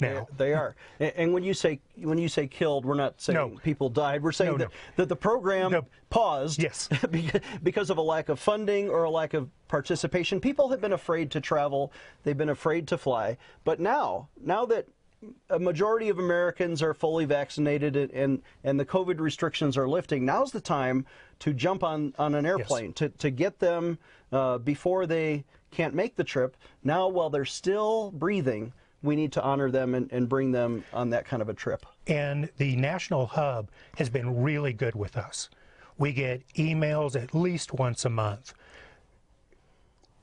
now. 0.00 0.26
They 0.36 0.52
are, 0.54 0.74
A- 1.00 1.18
and 1.20 1.32
when 1.32 1.42
you 1.44 1.54
say 1.54 1.80
when 1.96 2.18
you 2.18 2.28
say 2.28 2.46
killed, 2.46 2.84
we're 2.84 2.94
not 2.94 3.20
saying 3.20 3.36
No. 3.36 3.58
people 3.62 3.88
died. 3.88 4.22
We're 4.22 4.32
saying 4.32 4.52
No, 4.52 4.58
that, 4.58 4.68
no. 4.68 4.74
that 4.96 5.08
the 5.08 5.16
program 5.16 5.72
No. 5.72 5.84
paused 6.10 6.62
Yes. 6.62 6.88
because 7.62 7.90
of 7.90 7.98
a 7.98 8.02
lack 8.02 8.28
of 8.28 8.38
funding 8.38 8.88
or 8.88 9.04
a 9.04 9.10
lack 9.10 9.34
of 9.34 9.50
participation. 9.68 10.40
People 10.40 10.68
have 10.70 10.80
been 10.80 10.92
afraid 10.92 11.30
to 11.32 11.40
travel. 11.40 11.92
They've 12.24 12.36
been 12.36 12.48
afraid 12.48 12.88
to 12.88 12.98
fly. 12.98 13.36
But 13.64 13.80
now, 13.80 14.28
now 14.40 14.66
that 14.66 14.86
a 15.50 15.58
majority 15.58 16.08
of 16.08 16.18
Americans 16.18 16.82
are 16.82 16.94
fully 16.94 17.24
vaccinated 17.24 17.94
and 17.96 18.10
and, 18.12 18.42
and 18.64 18.80
the 18.80 18.84
COVID 18.84 19.20
restrictions 19.20 19.76
are 19.76 19.88
lifting, 19.88 20.24
now's 20.24 20.52
the 20.52 20.60
time 20.60 21.06
to 21.40 21.52
jump 21.52 21.82
on 21.84 22.12
on 22.18 22.34
an 22.34 22.44
airplane 22.46 22.92
to 22.94 23.08
to 23.10 23.30
get 23.30 23.58
them 23.60 23.98
uh, 24.32 24.58
before 24.58 25.06
they 25.06 25.44
can't 25.70 25.94
make 25.94 26.16
the 26.16 26.24
trip. 26.24 26.56
Now, 26.84 27.08
while 27.08 27.30
they're 27.30 27.44
still 27.44 28.10
breathing 28.10 28.72
we 29.02 29.16
need 29.16 29.32
to 29.32 29.42
honor 29.42 29.70
them 29.70 29.94
and, 29.94 30.10
and 30.12 30.28
bring 30.28 30.52
them 30.52 30.84
on 30.92 31.10
that 31.10 31.24
kind 31.24 31.42
of 31.42 31.48
a 31.48 31.54
trip. 31.54 31.84
And 32.06 32.48
the 32.56 32.76
national 32.76 33.26
hub 33.26 33.70
has 33.96 34.08
been 34.08 34.42
really 34.42 34.72
good 34.72 34.94
with 34.94 35.16
us. 35.16 35.50
We 35.98 36.12
get 36.12 36.42
emails 36.54 37.20
at 37.20 37.34
least 37.34 37.72
once 37.72 38.04
a 38.04 38.10
month. 38.10 38.54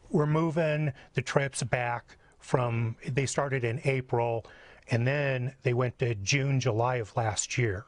We're 0.09 0.25
moving 0.25 0.93
the 1.13 1.21
trips 1.21 1.61
back 1.63 2.17
from, 2.39 2.95
they 3.07 3.25
started 3.25 3.63
in 3.63 3.81
April 3.83 4.45
and 4.89 5.05
then 5.05 5.53
they 5.63 5.73
went 5.73 5.99
to 5.99 6.15
June, 6.15 6.59
July 6.59 6.95
of 6.95 7.15
last 7.15 7.57
year. 7.57 7.85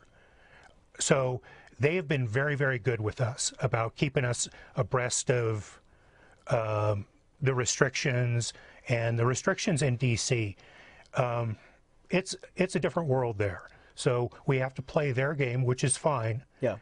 So 1.00 1.42
they 1.80 1.96
have 1.96 2.08
been 2.08 2.28
very, 2.28 2.56
very 2.56 2.78
good 2.78 3.02
with 3.02 3.20
us 3.20 3.54
about 3.60 3.96
keeping 3.96 4.24
us 4.24 4.48
abreast 4.76 5.32
of 5.32 5.82
um, 6.48 7.06
the 7.42 7.56
restrictions 7.56 8.54
and 8.88 9.18
the 9.18 9.26
restrictions 9.26 9.82
in 9.82 9.98
DC. 9.98 10.56
Um, 11.16 11.58
it's 12.10 12.36
it's 12.56 12.76
a 12.76 12.80
different 12.80 13.10
world 13.10 13.38
there, 13.38 13.70
so 13.96 14.32
we 14.46 14.58
have 14.58 14.74
to 14.76 14.82
play 14.82 15.12
their 15.12 15.34
game, 15.34 15.64
which 15.64 15.84
is 15.84 15.98
fine. 15.98 16.44
Yeah. 16.60 16.78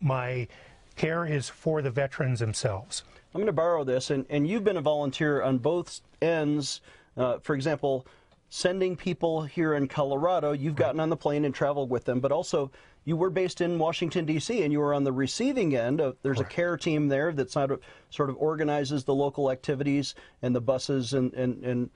My 0.00 0.48
care 0.96 1.24
is 1.24 1.48
for 1.48 1.80
the 1.80 1.90
veterans 1.90 2.40
themselves. 2.40 3.04
I'm 3.34 3.38
going 3.38 3.46
to 3.46 3.52
borrow 3.52 3.84
this, 3.84 4.10
and, 4.10 4.26
and 4.28 4.46
you've 4.46 4.64
been 4.64 4.76
a 4.76 4.82
volunteer 4.82 5.42
on 5.42 5.58
both 5.58 6.00
ends. 6.20 6.80
Uh, 7.16 7.38
for 7.38 7.54
example, 7.54 8.06
sending 8.50 8.96
people 8.96 9.42
here 9.42 9.74
in 9.74 9.88
Colorado, 9.88 10.52
you've 10.52 10.76
gotten 10.76 11.00
on 11.00 11.08
the 11.08 11.16
plane 11.16 11.44
and 11.44 11.54
traveled 11.54 11.88
with 11.88 12.04
them, 12.04 12.20
but 12.20 12.32
also 12.32 12.70
you 13.04 13.16
were 13.16 13.30
based 13.30 13.60
in 13.60 13.78
Washington, 13.78 14.26
D.C., 14.26 14.62
and 14.62 14.72
you 14.72 14.78
were 14.78 14.92
on 14.92 15.04
the 15.04 15.12
receiving 15.12 15.74
end. 15.74 16.00
Of, 16.00 16.16
there's 16.22 16.40
a 16.40 16.44
care 16.44 16.76
team 16.76 17.08
there 17.08 17.32
that 17.32 17.50
sort 17.50 17.70
of, 17.70 17.80
sort 18.10 18.28
of 18.28 18.36
organizes 18.36 19.04
the 19.04 19.14
local 19.14 19.50
activities 19.50 20.14
and 20.42 20.54
the 20.54 20.60
buses 20.60 21.14
and, 21.14 21.32
and, 21.32 21.64
and 21.64 21.90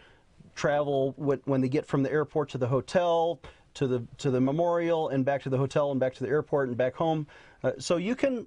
travel 0.56 1.14
when, 1.16 1.60
they 1.60 1.68
get 1.68 1.86
from 1.86 2.02
the 2.02 2.10
airport 2.10 2.48
to 2.50 2.58
the 2.58 2.66
hotel 2.66 3.40
to 3.75 3.86
the 3.86 4.02
to 4.16 4.30
the 4.30 4.40
memorial 4.40 5.10
and 5.10 5.25
back 5.25 5.42
to 5.42 5.50
the 5.50 5.58
hotel 5.58 5.90
and 5.90 6.00
back 6.00 6.14
to 6.14 6.25
the 6.25 6.30
airport 6.30 6.68
and 6.68 6.76
back 6.76 6.94
home. 6.94 7.26
Uh, 7.62 7.72
so 7.78 7.98
you 7.98 8.16
can 8.16 8.46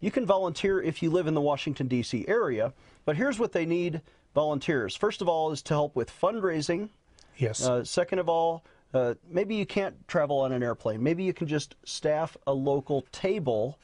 you 0.00 0.10
can 0.10 0.26
volunteer 0.26 0.80
if 0.80 1.02
you 1.02 1.10
live 1.10 1.26
in 1.26 1.34
the 1.34 1.40
Washington 1.40 1.88
D.C. 1.88 2.26
area. 2.28 2.72
But 3.04 3.16
here's 3.16 3.38
what 3.38 3.52
they 3.52 3.66
need 3.66 4.02
volunteers. 4.34 4.94
First 4.94 5.22
of 5.22 5.28
all, 5.28 5.50
is 5.50 5.62
to 5.62 5.74
help 5.74 5.96
with 5.96 6.12
fundraising. 6.12 6.90
Yes. 7.38 7.66
Uh, 7.66 7.82
second 7.82 8.18
of 8.18 8.28
all, 8.28 8.64
uh, 8.92 9.14
maybe 9.28 9.54
you 9.54 9.66
can't 9.66 10.06
travel 10.06 10.40
on 10.40 10.52
an 10.52 10.62
airplane. 10.62 11.02
Maybe 11.02 11.24
you 11.24 11.32
can 11.32 11.46
just 11.46 11.74
staff 11.84 12.36
a 12.46 12.52
local 12.52 13.06
table, 13.10 13.78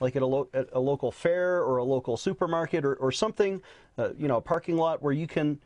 like 0.00 0.14
at 0.14 0.22
a, 0.22 0.26
lo- 0.26 0.48
at 0.54 0.68
a 0.72 0.80
local 0.80 1.10
fair 1.10 1.62
or 1.62 1.78
a 1.78 1.84
local 1.84 2.16
supermarket 2.16 2.84
or, 2.84 2.94
or 2.94 3.10
something, 3.10 3.60
uh, 3.98 4.10
you 4.16 4.28
know, 4.28 4.36
a 4.36 4.40
parking 4.40 4.76
lot 4.76 5.02
where 5.02 5.12
you 5.12 5.26
can 5.26 5.58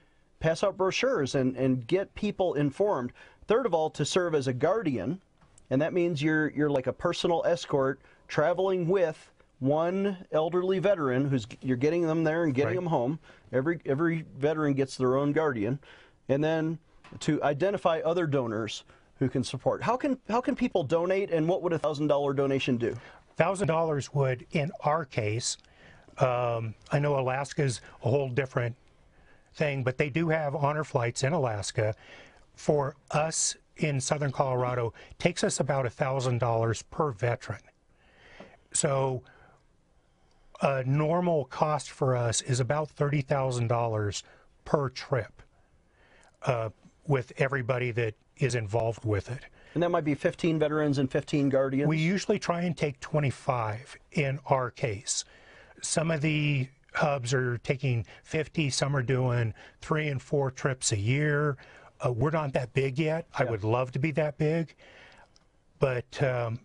pass 0.43 0.65
out 0.65 0.77
brochures 0.77 1.37
and, 1.37 1.57
and 1.57 1.87
get 1.87 2.13
people 2.15 2.55
informed. 2.55 3.13
Third 3.47 3.65
of 3.65 3.73
all, 3.73 3.89
to 3.91 4.05
serve 4.05 4.35
as 4.35 4.49
a 4.49 4.53
guardian, 4.53 5.21
and 5.71 5.81
that 5.81 5.93
means 5.93 6.21
you're 6.21 6.51
you're 6.51 6.69
like 6.71 6.89
a 6.89 6.93
personal 6.93 7.43
escort 7.47 8.01
traveling 8.29 8.89
with 8.89 9.31
one 9.61 10.17
elderly 10.33 10.81
veteran 10.81 11.29
who's 11.29 11.47
you're 11.63 11.77
getting 11.77 12.07
them 12.07 12.25
there 12.25 12.43
and 12.45 12.55
getting 12.55 12.71
Right. 12.71 12.75
them 12.75 12.87
home. 12.87 13.19
Every 13.53 13.81
every 13.87 14.25
veteran 14.39 14.75
gets 14.75 14.97
their 14.97 15.17
own 15.17 15.33
guardian, 15.33 15.79
and 16.29 16.43
then 16.43 16.79
to 17.21 17.43
identify 17.43 18.01
other 18.05 18.27
donors 18.27 18.85
who 19.19 19.29
can 19.29 19.45
support. 19.45 19.83
How 19.83 19.97
can 19.97 20.19
how 20.29 20.41
can 20.41 20.57
people 20.57 20.83
donate, 20.83 21.31
and 21.31 21.49
what 21.49 21.63
would 21.63 21.73
a 21.73 21.79
thousand 21.79 22.09
dollar 22.09 22.35
donation 22.35 22.77
do? 22.77 22.97
thousand 23.37 23.67
dollars 23.69 24.13
would, 24.13 24.45
in 24.53 24.71
our 24.81 25.05
case, 25.05 25.57
um, 26.19 26.75
I 26.91 26.99
know 26.99 27.19
Alaska's 27.19 27.81
a 28.05 28.11
whole 28.11 28.29
different 28.29 28.77
thing, 29.55 29.83
but 29.83 29.99
they 29.99 30.11
do 30.11 30.29
have 30.29 30.55
honor 30.55 30.85
flights 30.85 31.23
in 31.23 31.33
Alaska. 31.33 31.95
For 32.55 32.97
us 33.11 33.57
in 33.77 34.01
southern 34.01 34.33
Colorado, 34.33 34.93
takes 35.19 35.43
us 35.43 35.61
about 35.61 35.91
thousand 35.93 36.39
dollars 36.39 36.83
per 36.83 37.11
veteran. 37.11 37.61
So 38.73 39.23
a 40.61 40.85
normal 40.85 41.47
cost 41.47 41.91
for 41.91 42.17
us 42.17 42.41
is 42.43 42.61
about 42.61 42.91
thirty 42.91 43.23
thousand 43.23 43.69
dollars 43.69 44.23
per 44.65 44.89
trip, 44.89 45.43
uh, 46.45 46.71
with 47.07 47.33
everybody 47.37 47.91
that 47.93 48.15
is 48.37 48.55
involved 48.55 49.05
with 49.05 49.31
it. 49.31 49.41
And 49.75 49.83
that 49.83 49.91
might 49.91 50.05
be 50.05 50.15
15 50.15 50.59
veterans 50.59 50.99
and 50.99 51.11
15 51.11 51.49
guardians. 51.49 51.89
We 51.89 51.99
usually 51.99 52.39
try 52.39 52.63
and 52.63 52.77
take 52.77 53.01
25 53.01 53.97
in 54.13 54.39
our 54.47 54.71
case. 54.71 55.25
Some 55.81 56.11
of 56.11 56.21
the 56.21 56.69
hubs 56.95 57.33
are 57.35 57.59
taking 57.59 58.07
50, 58.25 58.71
some 58.71 58.97
are 58.97 59.03
doing 59.03 59.55
three 59.81 60.09
and 60.09 60.21
four 60.21 60.51
trips 60.51 60.93
a 60.93 60.99
year. 60.99 61.57
Uh, 62.05 62.13
we're 62.13 62.31
not 62.31 62.53
that 62.53 62.73
big 62.73 62.99
yet. 62.99 63.27
I 63.39 63.45
would 63.45 63.65
love 63.65 63.93
to 63.93 63.99
be 63.99 64.11
that 64.13 64.37
big, 64.39 64.75
but 65.79 66.23
um, 66.23 66.59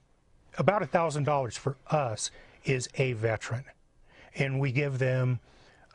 about 0.57 0.81
$1,000 0.81 1.53
for 1.57 1.77
us 1.89 2.31
is 2.65 2.89
a 2.95 3.13
veteran. 3.13 3.63
And 4.35 4.59
we 4.59 4.71
give 4.71 4.99
them 4.99 5.39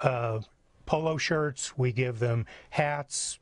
uh, 0.01 0.41
polo 0.87 1.17
shirts, 1.17 1.77
we 1.77 1.93
give 1.93 2.19
them 2.19 2.47
hats, 2.71 3.39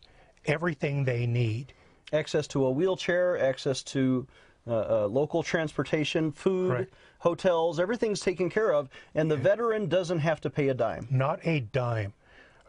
everything 0.46 1.04
they 1.04 1.26
need. 1.26 1.72
access 2.12 2.46
to 2.48 2.64
a 2.66 2.70
wheelchair, 2.70 3.38
access 3.38 3.82
to 3.82 4.26
uh, 4.66 5.04
uh, 5.04 5.06
local 5.06 5.42
transportation, 5.42 6.32
food, 6.32 6.70
Correct. 6.70 6.94
Hotels, 7.20 7.78
everything's 7.80 8.20
taken 8.20 8.50
care 8.50 8.72
of, 8.72 8.88
and 9.14 9.30
the 9.30 9.36
veteran 9.36 9.88
doesn't 9.88 10.18
have 10.18 10.40
to 10.42 10.50
pay 10.50 10.68
a 10.68 10.74
dime. 10.74 11.06
not 11.10 11.40
a 11.44 11.60
dime. 11.60 12.12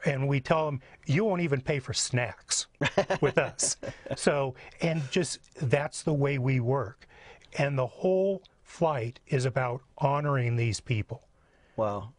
And 0.03 0.27
we 0.27 0.39
tell 0.39 0.65
them, 0.65 0.81
you 1.05 1.25
won't 1.25 1.41
even 1.41 1.61
pay 1.61 1.79
for 1.79 1.93
snacks 1.93 2.67
with 3.21 3.37
us. 3.37 3.77
So, 4.15 4.55
and 4.81 5.03
just 5.11 5.39
that's 5.55 6.01
the 6.03 6.13
way 6.13 6.37
we 6.37 6.59
work. 6.59 7.07
And 7.57 7.77
the 7.77 7.87
whole 7.87 8.41
flight 8.63 9.19
is 9.27 9.45
about 9.45 9.81
honoring 9.99 10.55
these 10.55 10.79
people. 10.79 11.21
Wow. 11.75 12.09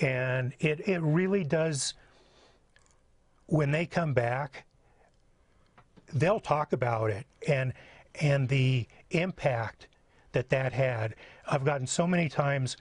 And 0.00 0.54
it, 0.60 0.88
it 0.88 1.00
really 1.00 1.42
does, 1.44 1.94
when 3.46 3.72
they 3.72 3.84
come 3.84 4.14
back, 4.14 4.64
they'll 6.14 6.40
talk 6.40 6.72
about 6.72 7.10
it 7.10 7.26
and 7.46 7.72
and 8.20 8.48
the 8.48 8.86
impact 9.10 9.88
that 10.38 10.50
that 10.50 10.72
had. 10.72 11.16
I've 11.48 11.64
gotten 11.64 11.86
so 11.86 12.06
many 12.06 12.28
times 12.28 12.76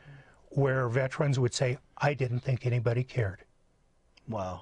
where 0.50 0.88
veterans 0.88 1.40
would 1.40 1.56
say, 1.56 1.80
"I 1.98 2.14
didn't 2.14 2.42
think 2.42 2.66
anybody 2.68 3.04
cared," 3.04 3.44
Wow. 4.30 4.62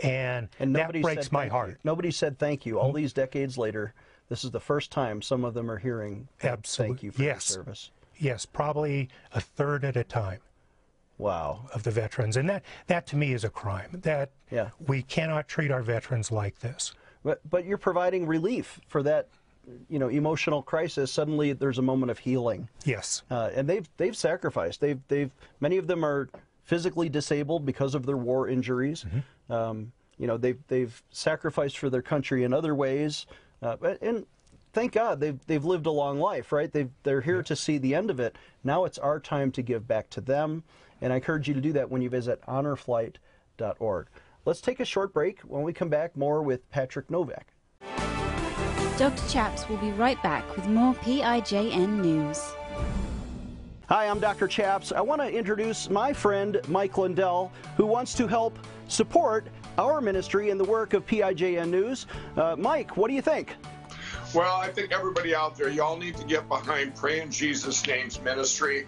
and, 0.00 0.48
And 0.60 0.74
that 0.76 0.80
nobody 0.80 1.00
breaks 1.00 1.32
my 1.32 1.48
heart. 1.48 1.70
You. 1.70 1.76
Nobody 1.84 2.10
said 2.10 2.38
thank 2.38 2.66
you. 2.66 2.78
All 2.78 2.88
mm-hmm. 2.88 2.98
these 2.98 3.14
decades 3.14 3.56
later, 3.56 3.94
this 4.28 4.44
is 4.44 4.50
the 4.50 4.60
first 4.60 4.90
time 4.92 5.22
some 5.22 5.44
of 5.46 5.54
them 5.54 5.70
are 5.70 5.78
hearing 5.78 6.28
Absolute- 6.42 6.88
thank 6.88 7.02
you 7.02 7.10
for 7.12 7.22
yes. 7.22 7.48
your 7.48 7.64
service. 7.64 7.90
Yes, 8.18 8.44
probably 8.44 9.08
a 9.32 9.40
third 9.40 9.82
at 9.84 9.96
a 9.96 10.04
time 10.04 10.40
Wow. 11.18 11.68
of 11.72 11.84
the 11.84 11.90
veterans, 11.90 12.36
and 12.36 12.48
that 12.50 12.62
that 12.86 13.06
to 13.08 13.16
me 13.16 13.32
is 13.32 13.44
a 13.44 13.50
crime. 13.50 13.88
That 14.02 14.30
Yeah. 14.50 14.70
we 14.78 15.02
cannot 15.02 15.48
treat 15.48 15.70
our 15.70 15.82
veterans 15.82 16.30
like 16.30 16.58
this. 16.58 16.92
But 17.24 17.40
but 17.48 17.64
you're 17.64 17.78
providing 17.78 18.26
relief 18.26 18.78
for 18.86 19.02
that, 19.04 19.28
you 19.88 19.98
know, 19.98 20.08
emotional 20.08 20.62
crisis. 20.62 21.10
Suddenly, 21.10 21.52
there's 21.52 21.78
a 21.78 21.82
moment 21.82 22.10
of 22.10 22.18
healing, 22.18 22.68
Yes, 22.84 23.22
uh, 23.30 23.50
and 23.54 23.68
they've 23.68 23.88
they've 23.96 24.16
sacrificed. 24.16 24.80
They've 24.80 25.00
they've 25.08 25.30
many 25.60 25.76
of 25.76 25.86
them 25.86 26.04
are 26.04 26.28
physically 26.64 27.08
disabled 27.08 27.64
because 27.64 27.94
of 27.94 28.06
their 28.06 28.16
war 28.16 28.48
injuries. 28.48 29.04
Mm-hmm. 29.04 29.52
Um, 29.52 29.92
you 30.18 30.26
know, 30.26 30.36
they've 30.36 30.58
they've 30.68 31.02
sacrificed 31.10 31.78
for 31.78 31.90
their 31.90 32.02
country 32.02 32.44
in 32.44 32.52
other 32.52 32.74
ways, 32.74 33.26
uh, 33.62 33.76
but- 33.76 34.00
and 34.02 34.26
thank 34.72 34.92
God 34.92 35.20
they've 35.20 35.38
they've 35.46 35.64
lived 35.64 35.86
a 35.86 35.90
long 35.90 36.18
life, 36.18 36.52
right? 36.52 36.70
They've 36.72 36.90
they're 37.02 37.20
here 37.20 37.42
to 37.42 37.56
see 37.56 37.78
the 37.78 37.94
end 37.94 38.10
of 38.10 38.20
it. 38.20 38.36
Now 38.64 38.84
it's 38.84 38.98
our 38.98 39.20
time 39.20 39.50
to 39.52 39.62
give 39.62 39.86
back 39.86 40.10
to 40.10 40.20
them, 40.20 40.64
and 41.00 41.12
I 41.12 41.16
encourage 41.16 41.48
you 41.48 41.54
to 41.54 41.60
do 41.60 41.72
that 41.72 41.90
when 41.90 42.02
you 42.02 42.10
visit 42.10 42.40
honorflight.org. 42.46 44.06
Let's 44.44 44.60
take 44.60 44.78
a 44.80 44.84
short 44.84 45.12
break. 45.12 45.40
When 45.40 45.62
we 45.62 45.72
come 45.72 45.88
back, 45.88 46.16
more 46.16 46.42
with 46.42 46.70
Patrick 46.70 47.10
Novak. 47.10 47.48
Dr. 48.98 49.28
Chaps 49.28 49.68
will 49.68 49.76
be 49.76 49.90
right 49.90 50.20
back 50.22 50.56
with 50.56 50.66
more 50.68 50.94
PIJN 50.94 52.00
news. 52.00 52.54
Hi, 53.90 54.06
I'm 54.08 54.18
Dr. 54.18 54.48
Chaps. 54.48 54.90
I 54.90 55.02
want 55.02 55.20
to 55.20 55.28
introduce 55.28 55.90
my 55.90 56.14
friend 56.14 56.58
Mike 56.68 56.96
Lindell, 56.96 57.52
who 57.76 57.84
wants 57.84 58.14
to 58.14 58.26
help 58.26 58.58
support 58.88 59.48
our 59.76 60.00
ministry 60.00 60.48
and 60.48 60.58
the 60.58 60.64
work 60.64 60.94
of 60.94 61.04
PIJN 61.04 61.68
News. 61.68 62.06
Uh, 62.38 62.56
Mike, 62.56 62.96
what 62.96 63.08
do 63.08 63.14
you 63.14 63.20
think? 63.20 63.56
Well, 64.34 64.56
I 64.56 64.68
think 64.68 64.92
everybody 64.92 65.34
out 65.34 65.58
there, 65.58 65.68
y'all 65.68 65.98
need 65.98 66.16
to 66.16 66.24
get 66.24 66.48
behind 66.48 66.94
Pray 66.94 67.20
in 67.20 67.30
Jesus' 67.30 67.86
Name's 67.86 68.18
ministry. 68.22 68.86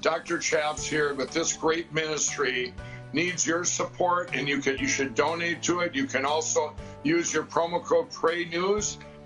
Dr. 0.00 0.38
Chaps 0.38 0.86
here 0.86 1.12
with 1.12 1.32
this 1.32 1.52
great 1.52 1.92
ministry 1.92 2.72
needs 3.12 3.46
your 3.46 3.64
support, 3.64 4.30
and 4.32 4.48
you 4.48 4.58
can 4.58 4.78
you 4.78 4.88
should 4.88 5.14
donate 5.14 5.62
to 5.64 5.80
it. 5.80 5.94
You 5.94 6.06
can 6.06 6.24
also 6.24 6.74
use 7.02 7.34
your 7.34 7.42
promo 7.42 7.84
code 7.84 8.10
Pray 8.10 8.46
News, 8.46 8.98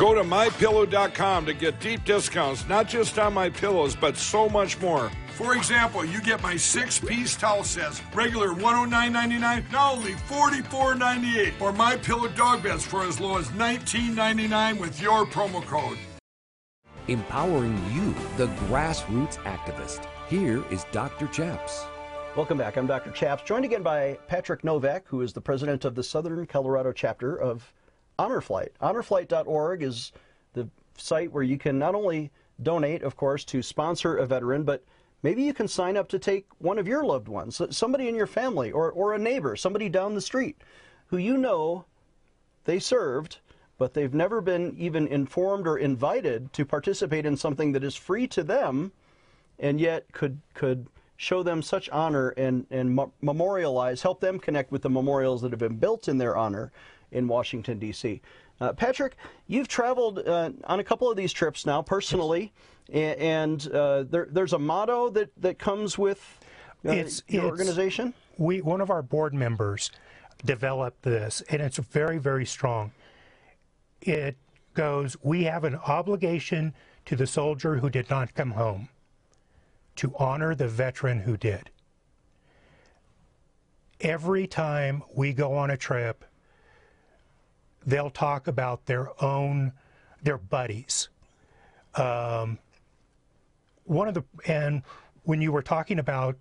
Go 0.00 0.14
to 0.14 0.22
mypillow.com 0.22 1.44
to 1.44 1.52
get 1.52 1.78
deep 1.78 2.06
discounts, 2.06 2.66
not 2.66 2.88
just 2.88 3.18
on 3.18 3.34
my 3.34 3.50
pillows, 3.50 3.94
but 3.94 4.16
so 4.16 4.48
much 4.48 4.80
more. 4.80 5.10
For 5.34 5.54
example, 5.54 6.06
you 6.06 6.22
get 6.22 6.42
my 6.42 6.56
six 6.56 6.98
piece 6.98 7.36
towel 7.36 7.64
sets, 7.64 8.00
regular 8.14 8.48
$109.99, 8.48 9.70
now 9.70 9.92
only 9.92 10.12
$44.98. 10.12 11.60
Or 11.60 11.74
my 11.74 11.98
pillow 11.98 12.28
dog 12.28 12.62
beds 12.62 12.82
for 12.82 13.02
as 13.02 13.20
low 13.20 13.36
as 13.36 13.48
$19.99 13.48 14.80
with 14.80 15.02
your 15.02 15.26
promo 15.26 15.62
code. 15.66 15.98
Empowering 17.08 17.76
you, 17.92 18.14
the 18.38 18.50
grassroots 18.68 19.36
activist. 19.44 20.06
Here 20.30 20.64
is 20.70 20.86
Dr. 20.92 21.26
Chaps. 21.26 21.84
Welcome 22.36 22.56
back. 22.56 22.78
I'm 22.78 22.86
Dr. 22.86 23.10
Chaps, 23.10 23.42
joined 23.42 23.66
again 23.66 23.82
by 23.82 24.16
Patrick 24.28 24.64
Novak, 24.64 25.06
who 25.08 25.20
is 25.20 25.34
the 25.34 25.42
president 25.42 25.84
of 25.84 25.94
the 25.94 26.02
Southern 26.02 26.46
Colorado 26.46 26.90
chapter 26.90 27.36
of 27.36 27.70
Honor 28.20 28.42
Flight. 28.42 28.72
Honorflight.org 28.82 29.82
is 29.82 30.12
the 30.52 30.68
site 30.98 31.32
where 31.32 31.42
you 31.42 31.56
can 31.56 31.78
not 31.78 31.94
only 31.94 32.30
donate, 32.62 33.02
of 33.02 33.16
course, 33.16 33.44
to 33.46 33.62
sponsor 33.62 34.18
a 34.18 34.26
veteran, 34.26 34.62
but 34.62 34.84
maybe 35.22 35.42
you 35.42 35.54
can 35.54 35.66
sign 35.66 35.96
up 35.96 36.06
to 36.10 36.18
take 36.18 36.46
one 36.58 36.78
of 36.78 36.86
your 36.86 37.02
loved 37.02 37.28
ones, 37.28 37.62
somebody 37.70 38.08
in 38.08 38.14
your 38.14 38.26
family 38.26 38.70
or, 38.72 38.90
or 38.92 39.14
a 39.14 39.18
neighbor, 39.18 39.56
somebody 39.56 39.88
down 39.88 40.14
the 40.14 40.20
street 40.20 40.60
who 41.06 41.16
you 41.16 41.38
know 41.38 41.86
they 42.64 42.78
served, 42.78 43.38
but 43.78 43.94
they've 43.94 44.12
never 44.12 44.42
been 44.42 44.76
even 44.76 45.06
informed 45.06 45.66
or 45.66 45.78
invited 45.78 46.52
to 46.52 46.66
participate 46.66 47.24
in 47.24 47.38
something 47.38 47.72
that 47.72 47.82
is 47.82 47.96
free 47.96 48.26
to 48.26 48.42
them 48.42 48.92
and 49.58 49.80
yet 49.80 50.12
could 50.12 50.40
could 50.52 50.86
show 51.16 51.42
them 51.42 51.62
such 51.62 51.88
honor 51.88 52.30
and 52.30 52.66
and 52.70 53.00
memorialize, 53.22 54.02
help 54.02 54.20
them 54.20 54.38
connect 54.38 54.70
with 54.70 54.82
the 54.82 54.90
memorials 54.90 55.40
that 55.40 55.52
have 55.52 55.58
been 55.58 55.76
built 55.76 56.06
in 56.06 56.18
their 56.18 56.36
honor 56.36 56.70
in 57.12 57.28
Washington 57.28 57.78
D.C. 57.78 58.20
Uh, 58.60 58.72
Patrick, 58.72 59.16
you've 59.46 59.68
traveled 59.68 60.18
uh, 60.20 60.50
on 60.64 60.80
a 60.80 60.84
couple 60.84 61.10
of 61.10 61.16
these 61.16 61.32
trips 61.32 61.64
now 61.64 61.80
personally, 61.82 62.52
a- 62.92 63.18
and 63.20 63.66
uh, 63.72 64.02
there, 64.04 64.28
there's 64.30 64.52
a 64.52 64.58
motto 64.58 65.08
that 65.10 65.30
that 65.40 65.58
comes 65.58 65.96
with 65.98 66.38
uh, 66.86 66.90
It's- 66.90 67.22
your 67.28 67.42
it's- 67.44 67.50
organization. 67.50 68.14
we 68.38 68.60
one 68.60 68.80
of 68.80 68.90
our 68.90 69.02
board 69.02 69.32
members 69.34 69.90
developed 70.44 71.02
this, 71.02 71.42
and 71.50 71.60
it's 71.62 71.78
very 71.78 72.18
very 72.18 72.44
strong. 72.46 72.92
It 74.02 74.36
goes: 74.74 75.16
We 75.22 75.44
have 75.44 75.64
an 75.64 75.76
obligation 75.76 76.74
to 77.06 77.16
the 77.16 77.26
soldier 77.26 77.76
who 77.76 77.88
did 77.90 78.10
not 78.10 78.34
come 78.34 78.52
home 78.52 78.88
to 79.96 80.14
honor 80.18 80.54
the 80.54 80.68
veteran 80.68 81.20
who 81.20 81.36
did. 81.36 81.70
Every 84.00 84.46
time 84.46 85.02
we 85.14 85.32
go 85.34 85.54
on 85.54 85.70
a 85.70 85.76
trip, 85.76 86.24
they'll 87.86 88.10
talk 88.10 88.46
about 88.46 88.86
their 88.86 89.10
own, 89.22 89.72
their 90.22 90.38
buddies. 90.38 91.08
Um, 91.94 92.58
one 93.84 94.08
of 94.08 94.14
the, 94.14 94.24
and 94.46 94.82
when 95.24 95.40
you 95.40 95.52
were 95.52 95.62
talking 95.62 95.98
about 95.98 96.36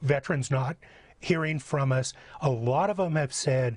veterans 0.00 0.50
not 0.50 0.76
hearing 1.18 1.58
from 1.58 1.92
us, 1.92 2.12
a 2.40 2.50
lot 2.50 2.90
of 2.90 2.96
them 2.96 3.16
have 3.16 3.32
said, 3.32 3.76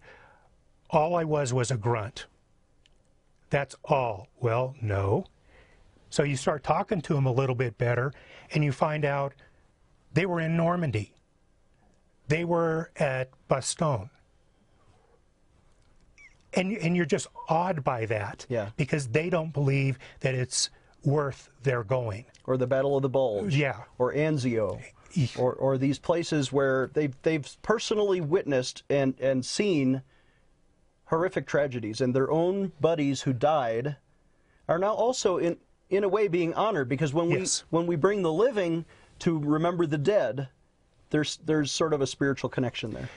all 0.89 1.15
I 1.15 1.23
was 1.23 1.51
was 1.53 1.71
a 1.71 1.77
grunt. 1.77 2.27
That's 3.49 3.75
all. 3.83 4.27
Well, 4.39 4.75
no. 4.81 5.25
So 6.09 6.23
you 6.23 6.37
start 6.37 6.63
talking 6.63 7.01
to 7.01 7.13
them 7.13 7.25
a 7.25 7.31
little 7.31 7.55
bit 7.55 7.77
better, 7.77 8.13
and 8.51 8.63
you 8.63 8.71
find 8.71 9.03
out 9.03 9.33
they 10.13 10.25
were 10.25 10.39
in 10.39 10.55
Normandy. 10.55 11.15
They 12.27 12.45
were 12.45 12.91
at 12.95 13.29
Bastogne. 13.49 14.09
And, 16.55 16.71
and 16.77 16.95
you're 16.95 17.05
just 17.05 17.27
awed 17.49 17.83
by 17.83 18.05
that 18.07 18.45
Yeah. 18.49 18.69
because 18.77 19.07
they 19.07 19.29
don't 19.29 19.51
believe 19.53 19.97
that 20.21 20.35
it's 20.35 20.69
worth 21.03 21.49
their 21.63 21.83
going. 21.83 22.25
or 22.45 22.57
the 22.57 22.67
Battle 22.67 22.95
of 22.95 23.01
the 23.01 23.09
Bulge, 23.09 23.55
Yeah. 23.55 23.83
or 23.97 24.13
Anzio, 24.13 24.81
or, 25.37 25.53
or 25.53 25.77
these 25.77 25.97
places 25.99 26.51
where 26.51 26.89
they've 26.93 27.15
they've 27.23 27.47
personally 27.61 28.19
witnessed 28.21 28.83
and 28.89 29.13
and 29.19 29.45
seen 29.45 30.01
horrific 31.05 31.45
tragedies, 31.47 32.01
and 32.01 32.13
their 32.15 32.29
own 32.31 32.71
buddies 32.81 33.21
who 33.21 33.33
died 33.33 33.97
are 34.67 34.77
now 34.79 34.93
also 34.93 35.37
in 35.37 35.57
in 35.89 36.03
a 36.03 36.09
way 36.09 36.27
being 36.27 36.53
honored 36.55 36.89
because 36.89 37.13
when 37.13 37.29
Yes. 37.29 37.63
we 37.71 37.77
when 37.77 37.87
we 37.87 37.95
bring 37.95 38.21
the 38.23 38.33
living 38.33 38.85
to 39.19 39.37
remember 39.39 39.85
the 39.85 39.97
dead, 39.97 40.49
there's 41.11 41.37
there's 41.45 41.71
sort 41.71 41.93
of 41.93 42.01
a 42.01 42.07
spiritual 42.07 42.49
connection 42.49 42.91
there. 42.93 43.09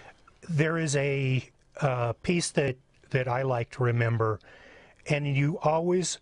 there 0.48 0.78
is 0.78 0.94
a 0.96 1.48
uh, 1.80 2.12
piece 2.22 2.50
that 2.52 2.76
that 3.10 3.28
I 3.28 3.42
like 3.42 3.70
to 3.72 3.82
remember, 3.82 4.38
and 5.08 5.26
you 5.36 5.58
always 5.62 6.18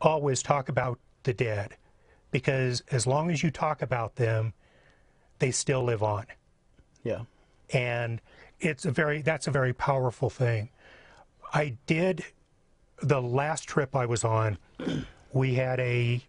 always 0.00 0.42
talk 0.42 0.68
about 0.68 0.98
the 1.24 1.32
dead 1.32 1.76
because 2.30 2.82
as 2.90 3.06
long 3.06 3.30
as 3.30 3.42
you 3.42 3.50
talk 3.50 3.82
about 3.82 4.14
them, 4.16 4.52
they 5.40 5.50
still 5.50 5.82
live 5.82 6.02
on, 6.02 6.26
Yeah. 7.02 7.22
and 7.70 8.20
it's 8.60 8.84
a 8.84 8.90
very 8.90 9.22
that's 9.22 9.46
a 9.46 9.50
very 9.50 9.72
powerful 9.72 10.30
thing. 10.30 10.68
I 11.52 11.76
did 11.86 12.24
the 13.02 13.22
last 13.22 13.64
trip 13.68 13.94
I 13.96 14.06
was 14.06 14.24
on. 14.24 14.58
We 15.30 15.54
had 15.56 15.78
a 15.78 16.22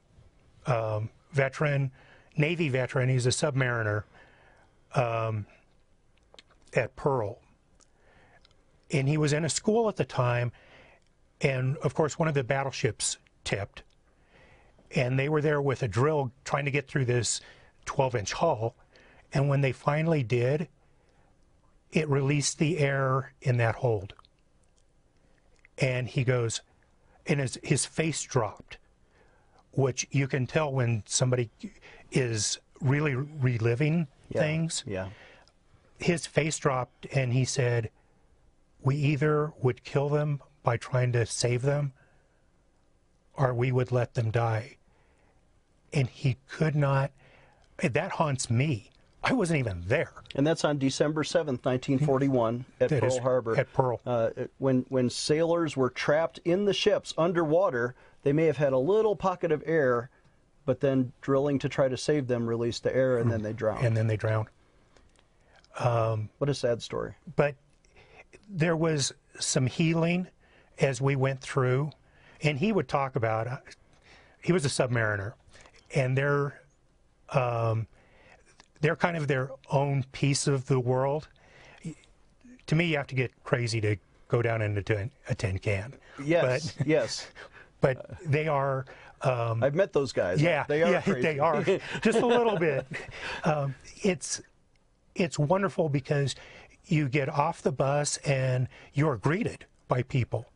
um, 0.65 1.09
veteran, 1.31 1.91
Navy 2.35 2.67
veteran. 2.67 3.07
He's 3.07 3.25
a 3.25 3.29
submariner 3.29 4.03
um, 4.93 5.45
at 6.73 6.93
Pearl, 6.97 7.39
and 8.91 9.07
he 9.07 9.17
was 9.17 9.33
in 9.33 9.45
a 9.45 9.49
school 9.49 9.87
at 9.89 9.95
the 9.95 10.05
time. 10.05 10.51
And 11.41 11.77
of 11.77 11.93
course, 11.93 12.19
one 12.19 12.27
of 12.27 12.33
the 12.33 12.43
battleships 12.43 13.17
tipped, 13.43 13.83
and 14.95 15.17
they 15.17 15.29
were 15.29 15.41
there 15.41 15.61
with 15.61 15.83
a 15.83 15.87
drill 15.87 16.31
trying 16.43 16.65
to 16.65 16.71
get 16.71 16.87
through 16.87 17.05
this 17.05 17.41
12-inch 17.85 18.33
hull. 18.33 18.75
And 19.33 19.47
when 19.47 19.61
they 19.61 19.71
finally 19.71 20.23
did, 20.23 20.67
it 21.91 22.09
released 22.09 22.57
the 22.59 22.79
air 22.79 23.33
in 23.41 23.57
that 23.57 23.75
hold. 23.75 24.13
And 25.77 26.07
he 26.07 26.23
goes, 26.23 26.61
and 27.25 27.39
his, 27.39 27.57
his 27.63 27.85
face 27.85 28.23
dropped, 28.23 28.77
which 29.71 30.07
you 30.11 30.27
can 30.27 30.45
tell 30.47 30.71
when 30.73 31.03
somebody 31.05 31.49
is 32.11 32.59
really 32.81 33.15
reliving 33.15 34.07
Yeah. 34.29 34.41
things. 34.41 34.83
Yeah. 34.85 35.09
His 35.99 36.25
face 36.25 36.57
dropped, 36.57 37.05
and 37.13 37.33
he 37.33 37.45
said, 37.45 37.91
We 38.81 38.95
either 38.95 39.53
would 39.61 39.83
kill 39.83 40.09
them 40.09 40.41
by 40.63 40.77
trying 40.77 41.11
to 41.13 41.25
save 41.25 41.61
them, 41.61 41.93
or 43.33 43.53
we 43.53 43.71
would 43.71 43.91
let 43.91 44.13
them 44.13 44.31
die. 44.31 44.77
And 45.91 46.07
he 46.09 46.37
could 46.47 46.75
not, 46.75 47.11
that 47.81 48.11
haunts 48.11 48.49
me. 48.49 48.91
I 49.23 49.33
wasn't 49.33 49.59
even 49.59 49.83
there. 49.87 50.13
And 50.35 50.47
that's 50.47 50.63
on 50.63 50.77
December 50.77 51.23
7th, 51.23 51.65
1941, 51.65 52.65
at 52.79 52.89
That 52.89 53.01
Pearl 53.01 53.19
Harbor. 53.19 53.57
at 53.57 53.73
Pearl. 53.73 53.99
Uh, 54.05 54.29
when, 54.59 54.85
when 54.87 55.09
sailors 55.09 55.75
were 55.75 55.89
trapped 55.89 56.39
in 56.45 56.65
the 56.65 56.73
ships 56.73 57.13
underwater, 57.17 57.95
they 58.23 58.31
may 58.31 58.45
have 58.45 58.57
had 58.57 58.71
a 58.71 58.77
little 58.77 59.15
pocket 59.17 59.51
of 59.51 59.61
air, 59.65 60.09
but 60.65 60.79
then 60.79 61.11
drilling 61.21 61.59
to 61.59 61.67
try 61.67 61.89
to 61.89 61.97
save 61.97 62.27
them 62.27 62.47
released 62.47 62.83
the 62.83 62.95
air 62.95 63.17
and 63.17 63.29
then 63.29 63.41
they 63.41 63.51
drowned. 63.51 63.85
And 63.85 63.97
then 63.97 64.07
they 64.07 64.15
drowned. 64.15 64.47
what 65.75 66.49
a 66.49 66.53
sad 66.53 66.81
story. 66.81 67.15
but 67.35 67.55
there 68.49 68.75
was 68.75 69.13
some 69.39 69.67
healing 69.67 70.27
as 70.79 70.99
we 71.01 71.15
went 71.15 71.39
through 71.41 71.91
and 72.41 72.57
he 72.57 72.71
would 72.71 72.87
talk 72.87 73.15
about 73.15 73.47
uh, 73.47 73.57
he 74.41 74.51
was 74.51 74.65
a 74.65 74.69
submariner 74.69 75.33
and 75.95 76.17
they're 76.17 76.59
um, 77.29 77.85
they're 78.81 78.95
kind 78.95 79.15
of 79.15 79.27
their 79.27 79.51
own 79.69 80.03
piece 80.11 80.47
of 80.47 80.65
the 80.65 80.79
world 80.79 81.27
to 82.65 82.75
me 82.75 82.85
you 82.85 82.97
have 82.97 83.07
to 83.07 83.15
get 83.15 83.31
crazy 83.43 83.79
to 83.81 83.95
go 84.27 84.41
down 84.41 84.61
into 84.61 85.09
a 85.29 85.35
tin 85.35 85.57
can 85.59 85.93
Yes, 86.23 86.75
yes. 86.85 87.27
but 87.81 88.09
they 88.25 88.47
are 88.47 88.85
um, 89.21 89.63
I've 89.63 89.75
met 89.75 89.91
those 89.91 90.13
guys. 90.13 90.41
yeah, 90.41 90.65
they 90.67 90.81
are 90.81 90.91
yeah, 90.91 91.01
crazy. 91.03 91.21
they 91.21 91.39
are 91.39 91.63
just 92.01 92.19
a 92.19 92.25
little 92.25 92.57
bit. 92.57 92.85
Um, 93.43 93.75
it's 94.01 94.41
it's 95.15 95.37
wonderful 95.37 95.89
because 95.89 96.35
you 96.91 97.07
get 97.07 97.29
off 97.29 97.61
the 97.61 97.71
bus 97.71 98.17
and 98.17 98.67
you're 98.93 99.17
greeted 99.17 99.65
by 99.87 100.03
people, 100.03 100.51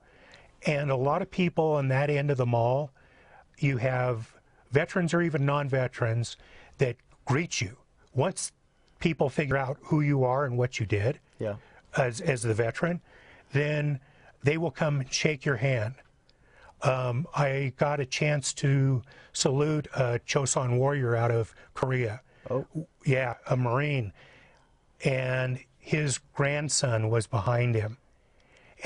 and 0.66 0.90
a 0.90 0.96
lot 0.96 1.22
of 1.22 1.30
people 1.30 1.74
on 1.74 1.88
that 1.90 2.10
end 2.10 2.32
of 2.32 2.38
the 2.38 2.46
mall, 2.46 2.92
you 3.58 3.78
have 3.78 4.34
veterans 4.72 5.14
or 5.14 5.22
even 5.22 5.46
non-veterans 5.46 6.38
that 6.78 6.96
greet 7.26 7.62
you 7.62 7.78
once 8.14 8.52
people 9.00 9.30
figure 9.30 9.58
out 9.58 9.78
who 9.84 10.02
you 10.02 10.24
are 10.24 10.46
and 10.46 10.58
what 10.58 10.80
you 10.80 10.86
did 10.86 11.20
yeah. 11.40 11.56
as 11.98 12.22
as 12.22 12.42
the 12.42 12.54
veteran, 12.54 13.02
then 13.52 14.00
they 14.44 14.58
will 14.58 14.72
come 14.72 15.02
and 15.02 15.14
shake 15.14 15.46
your 15.46 15.58
hand. 15.58 15.96
Um, 16.82 17.28
I 17.36 17.74
got 17.78 18.00
a 18.00 18.06
chance 18.06 18.54
to 18.56 19.02
salute 19.32 19.88
a 19.96 20.20
Chosin 20.26 20.78
warrior 20.78 21.16
out 21.16 21.32
of 21.32 21.54
Korea. 21.74 22.22
Oh. 22.50 22.66
Yeah, 23.06 23.36
a 23.50 23.56
Marine. 23.56 24.12
And 25.06 25.60
his 25.86 26.18
grandson 26.34 27.10
was 27.10 27.28
behind 27.28 27.76
him. 27.76 27.98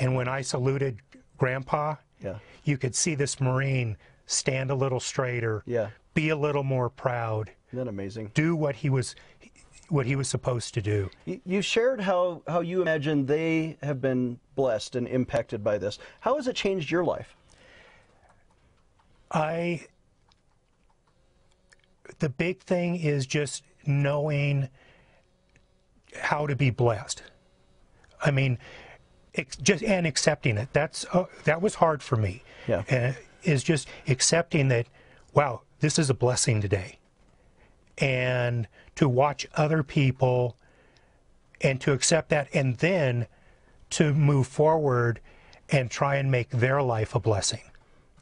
And 0.00 0.16
when 0.16 0.26
I 0.26 0.40
saluted 0.42 0.98
Grandpa, 1.36 1.94
Yeah. 2.20 2.38
you 2.64 2.76
could 2.76 2.96
see 2.96 3.14
this 3.14 3.40
Marine 3.40 3.96
stand 4.26 4.68
a 4.72 4.74
little 4.74 4.98
straighter, 4.98 5.62
Yeah. 5.64 5.90
be 6.14 6.28
a 6.28 6.36
little 6.36 6.64
more 6.64 6.90
proud, 6.90 7.52
Isn't 7.68 7.78
that 7.84 7.88
amazing? 7.88 8.32
do 8.34 8.56
what 8.56 8.76
he 8.76 8.90
was 8.90 9.14
what 9.88 10.04
he 10.04 10.14
was 10.16 10.28
supposed 10.28 10.74
to 10.74 10.82
do. 10.82 11.08
You- 11.24 11.62
shared 11.62 12.02
how, 12.02 12.42
how 12.46 12.60
you 12.60 12.82
imagine 12.82 13.24
they 13.24 13.78
have 13.82 14.02
been 14.02 14.38
blessed 14.54 14.94
and 14.96 15.08
impacted 15.08 15.64
by 15.64 15.78
this. 15.78 15.98
How 16.20 16.36
has 16.36 16.46
it 16.46 16.56
changed 16.56 16.90
your 16.90 17.04
life? 17.04 17.34
I 19.30 19.86
the 22.18 22.28
big 22.28 22.60
thing 22.60 22.96
is 22.96 23.24
just 23.26 23.62
knowing 23.86 24.68
how 26.18 26.46
to 26.46 26.56
be 26.56 26.70
blessed. 26.70 27.22
I 28.24 28.30
mean, 28.30 28.58
just 29.62 29.82
and 29.82 30.06
accepting 30.06 30.56
it. 30.58 30.68
That's 30.72 31.06
uh, 31.12 31.24
that 31.44 31.62
was 31.62 31.76
hard 31.76 32.02
for 32.02 32.16
me. 32.16 32.42
Yeah. 32.66 32.82
And 32.88 33.16
is 33.42 33.62
just 33.62 33.88
accepting 34.06 34.68
that. 34.68 34.86
Wow, 35.34 35.62
this 35.80 35.98
is 35.98 36.10
a 36.10 36.14
blessing 36.14 36.60
today, 36.60 36.98
and 37.98 38.66
to 38.96 39.08
watch 39.08 39.46
other 39.54 39.82
people, 39.82 40.56
and 41.60 41.80
to 41.82 41.92
accept 41.92 42.30
that, 42.30 42.48
and 42.52 42.76
then 42.78 43.26
to 43.90 44.12
move 44.12 44.46
forward 44.46 45.20
and 45.70 45.90
try 45.90 46.16
and 46.16 46.30
make 46.30 46.50
their 46.50 46.82
life 46.82 47.14
a 47.14 47.20
blessing. 47.20 47.62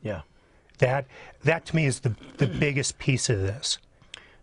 Yeah. 0.03 0.23
That 0.79 1.07
that 1.43 1.65
to 1.67 1.77
me 1.77 1.87
is 1.87 2.01
the 2.01 2.15
the 2.37 2.47
biggest 2.47 2.99
piece 2.99 3.31
of 3.31 3.41
this. 3.41 3.79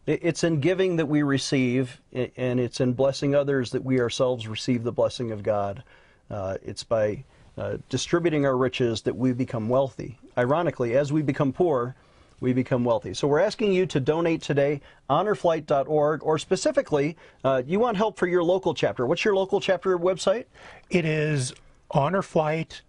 It- 0.06 0.20
It's 0.24 0.44
in 0.44 0.60
giving 0.60 0.98
that 0.98 1.06
we 1.08 1.24
receive, 1.24 2.02
and 2.13 2.60
it's 2.60 2.80
in 2.82 2.94
blessing 2.94 3.34
others 3.36 3.72
that 3.72 3.84
we 3.84 4.00
ourselves 4.00 4.48
receive 4.48 4.84
the 4.84 4.92
blessing 4.92 5.32
of 5.32 5.44
God. 5.44 5.84
Uh, 6.30 6.58
it's 6.63 6.84
by 6.84 7.24
uh, 7.58 7.78
distributing 7.88 8.46
our 8.46 8.58
riches 8.58 9.04
that 9.04 9.16
we 9.16 9.32
become 9.32 9.70
wealthy. 9.70 10.18
Ironically, 10.38 10.98
as 10.98 11.13
we 11.13 11.22
become 11.22 11.54
poor, 11.54 11.96
we 12.39 12.52
become 12.52 12.84
wealthy. 12.84 13.13
So 13.13 13.28
we're 13.28 13.39
asking 13.39 13.72
you 13.72 13.86
to 13.86 14.00
donate 14.00 14.42
today, 14.42 14.82
honorflight.org, 15.10 16.24
or 16.24 16.38
specifically, 16.39 17.16
uh, 17.44 17.62
you 17.66 17.80
want 17.80 17.96
help 17.96 18.18
for 18.18 18.28
your 18.28 18.44
local 18.44 18.74
chapter. 18.74 19.06
What's 19.06 19.24
your 19.24 19.36
local 19.36 19.62
chapter 19.62 19.98
website? 19.98 20.46
It 20.89 21.06
is 21.06 21.54
Honor 21.92 22.24
Flight 22.24 22.82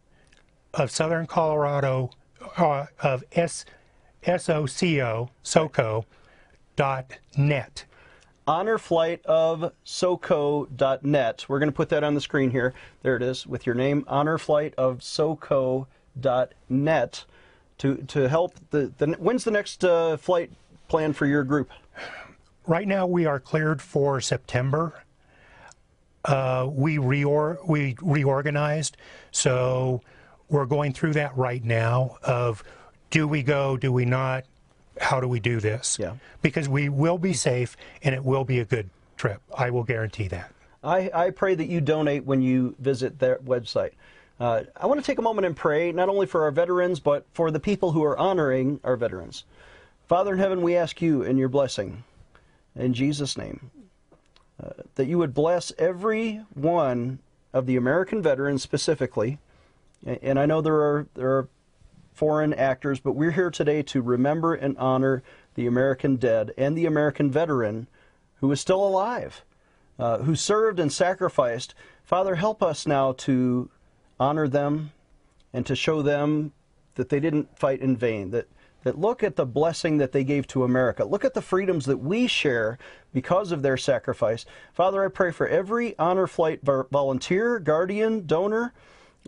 of 0.72 0.90
Southern 0.90 1.27
Colorado 1.27 2.11
uh, 2.57 2.87
of 3.00 3.22
S 3.33 3.64
SOCO 4.27 5.29
SOCO 5.42 6.07
dot 6.76 7.18
net. 7.37 7.84
honorflight 8.46 9.24
of 9.24 9.72
soco.net. 9.87 11.44
We're 11.48 11.58
going 11.58 11.70
to 11.70 11.76
put 11.76 11.88
that 11.90 12.04
on 12.04 12.14
the 12.14 12.20
screen 12.20 12.50
here. 12.50 12.74
There 13.02 13.16
it 13.16 13.22
is 13.22 13.46
with 13.46 13.64
your 13.66 13.74
name, 13.74 14.04
honorflight 14.04 14.74
of 14.74 14.98
soco.net 14.98 15.87
to, 17.78 17.96
to 17.96 18.28
help. 18.28 18.54
The, 18.70 18.92
the, 18.98 19.06
when's 19.18 19.44
the 19.44 19.50
next 19.50 19.84
uh, 19.84 20.16
flight 20.16 20.50
plan 20.88 21.12
for 21.12 21.26
your 21.26 21.44
group? 21.44 21.70
Right 22.66 22.87
now, 22.88 23.06
we 23.06 23.26
are 23.26 23.40
cleared 23.40 23.80
for 23.82 24.20
September. 24.20 25.02
Uh, 26.24 26.66
we 26.70 26.96
reor- 26.96 27.58
we 27.66 27.96
reorganized, 28.00 28.96
so 29.30 30.00
we're 30.48 30.64
going 30.64 30.94
through 30.94 31.12
that 31.12 31.37
right 31.37 31.62
now. 31.62 32.16
Of 32.22 32.64
do 33.10 33.28
we 33.28 33.42
go? 33.42 33.76
Do 33.76 33.92
we 33.92 34.06
not? 34.06 34.44
How 35.00 35.20
do 35.20 35.28
we 35.28 35.40
do 35.40 35.61
this? 35.61 35.98
Yeah. 35.98 36.14
Because 36.42 36.68
we 36.68 36.88
will 36.88 37.18
be 37.18 37.33
safe 37.33 37.76
and 38.02 38.14
it 38.14 38.24
will 38.24 38.44
be 38.44 38.61
a 38.61 38.64
good 38.64 38.90
trip. 39.16 39.40
I 39.57 39.70
will 39.70 39.85
guarantee 39.85 40.28
that. 40.28 40.52
I, 40.83 41.11
I 41.14 41.30
pray 41.30 41.54
that 41.54 41.66
you 41.66 41.80
donate 41.80 42.24
when 42.24 42.42
you 42.42 42.74
visit 42.78 43.18
their 43.18 43.38
website. 43.38 43.92
Uh, 44.38 44.64
I 44.76 44.87
want 44.87 45.00
to 45.00 45.07
take 45.07 45.18
a 45.18 45.22
moment 45.22 45.46
and 45.46 45.57
pray, 45.57 45.92
not 45.92 46.09
only 46.09 46.26
for 46.26 46.42
our 46.42 46.50
veterans, 46.50 47.00
but 47.00 47.24
for 47.33 47.50
the 47.50 47.61
people 47.61 47.92
who 47.92 48.04
are 48.04 48.18
honoring 48.18 48.80
our 48.85 48.96
veterans. 48.96 49.44
Father 50.07 50.33
in 50.33 50.38
heaven, 50.38 50.61
we 50.61 50.76
ask 50.76 51.00
you 51.00 51.22
in 51.22 51.38
your 51.38 51.48
blessing, 51.48 52.04
in 52.76 52.92
Jesus' 52.92 53.38
name, 53.38 53.70
uh, 54.62 54.70
that 54.96 55.07
you 55.07 55.18
would 55.18 55.33
bless 55.33 55.72
every 55.78 56.42
one 56.52 57.20
of 57.52 57.66
the 57.66 57.76
American 57.76 58.20
veterans 58.20 58.62
specifically 58.62 59.38
And 60.04 60.38
I 60.38 60.46
know 60.46 60.61
there 60.61 60.74
are 60.74 61.07
there 61.14 61.30
are 61.30 61.48
foreign 62.14 62.55
actors, 62.55 63.00
but 63.00 63.12
we're 63.12 63.33
here 63.33 63.50
today 63.50 63.83
to 63.83 64.00
remember 64.00 64.55
and 64.55 64.79
honor 64.79 65.22
the 65.57 65.66
American 65.66 66.16
dead 66.16 66.53
and 66.57 66.77
the 66.77 66.87
American 66.87 67.31
veteran 67.31 67.88
who 68.37 68.50
is 68.53 68.61
still 68.61 68.87
alive, 68.87 69.44
uh, 69.98 70.18
who 70.18 70.35
served 70.35 70.79
and 70.79 70.92
sacrificed. 70.92 71.74
Father, 72.05 72.37
help 72.37 72.62
us 72.62 72.87
now 72.87 73.12
to 73.12 73.68
honor 74.18 74.48
them 74.48 74.92
and 75.53 75.66
to 75.66 75.74
show 75.74 76.03
them 76.03 76.53
that 76.94 77.09
they 77.09 77.20
didn't 77.20 77.59
fight 77.59 77.81
in 77.81 77.96
vain, 77.96 78.31
that 78.31 78.46
that 78.85 78.98
look 78.98 79.22
at 79.22 79.37
the 79.37 79.46
blessing 79.46 79.96
that 79.98 80.12
they 80.12 80.22
gave 80.22 80.46
to 80.46 80.62
America. 80.62 81.05
Look 81.05 81.24
at 81.24 81.35
the 81.35 81.42
freedoms 81.42 81.87
that 81.87 81.96
we 81.96 82.27
share 82.27 82.79
because 83.12 83.50
of 83.50 83.62
their 83.62 83.79
sacrifice. 83.79 84.44
Father, 84.74 85.03
I 85.03 85.09
pray 85.09 85.33
for 85.33 85.48
every 85.48 85.98
honor 85.98 86.27
flight 86.27 86.61
volunteer, 86.62 87.59
guardian, 87.59 88.27
donor, 88.27 88.74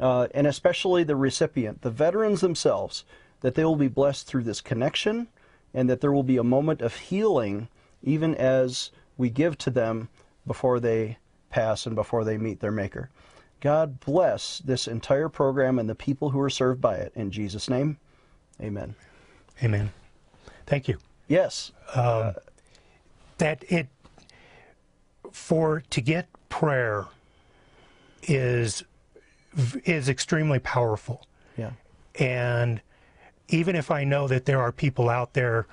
uh, 0.00 0.28
and 0.34 0.46
especially 0.46 1.04
the 1.04 1.16
recipient, 1.16 1.82
the 1.82 1.90
veterans 1.90 2.40
themselves, 2.40 3.04
that 3.40 3.54
they 3.54 3.64
will 3.64 3.76
be 3.76 3.88
blessed 3.88 4.26
through 4.26 4.42
this 4.42 4.60
connection 4.60 5.28
and 5.74 5.88
that 5.90 6.00
there 6.00 6.12
will 6.12 6.22
be 6.22 6.36
a 6.36 6.44
moment 6.44 6.80
of 6.80 6.94
healing 6.94 7.68
even 8.02 8.34
as 8.34 8.90
we 9.16 9.30
give 9.30 9.58
to 9.58 9.70
them 9.70 10.08
before 10.46 10.80
they 10.80 11.18
pass 11.50 11.86
and 11.86 11.94
before 11.94 12.24
they 12.24 12.38
meet 12.38 12.60
their 12.60 12.72
Maker. 12.72 13.10
God 13.60 14.00
bless 14.00 14.58
this 14.58 14.86
entire 14.86 15.28
program 15.28 15.78
and 15.78 15.88
the 15.88 15.94
people 15.94 16.30
who 16.30 16.40
are 16.40 16.50
served 16.50 16.80
by 16.80 16.96
it. 16.96 17.12
In 17.14 17.30
Jesus' 17.30 17.68
name, 17.68 17.98
amen. 18.60 18.94
Amen. 19.62 19.92
Thank 20.66 20.88
you. 20.88 20.98
Yes. 21.28 21.72
Um, 21.94 22.34
that 23.38 23.64
it, 23.68 23.88
for, 25.32 25.82
to 25.90 26.00
get 26.00 26.28
prayer 26.48 27.06
is, 28.22 28.84
is 29.84 30.08
extremely 30.08 30.58
powerful. 30.58 31.26
Yeah. 31.56 31.70
And 32.18 32.80
even 33.48 33.76
if 33.76 33.90
I 33.90 34.04
know 34.04 34.28
that 34.28 34.44
there 34.44 34.60
are 34.60 34.72
people 34.72 35.08
out 35.08 35.34
there 35.34 35.66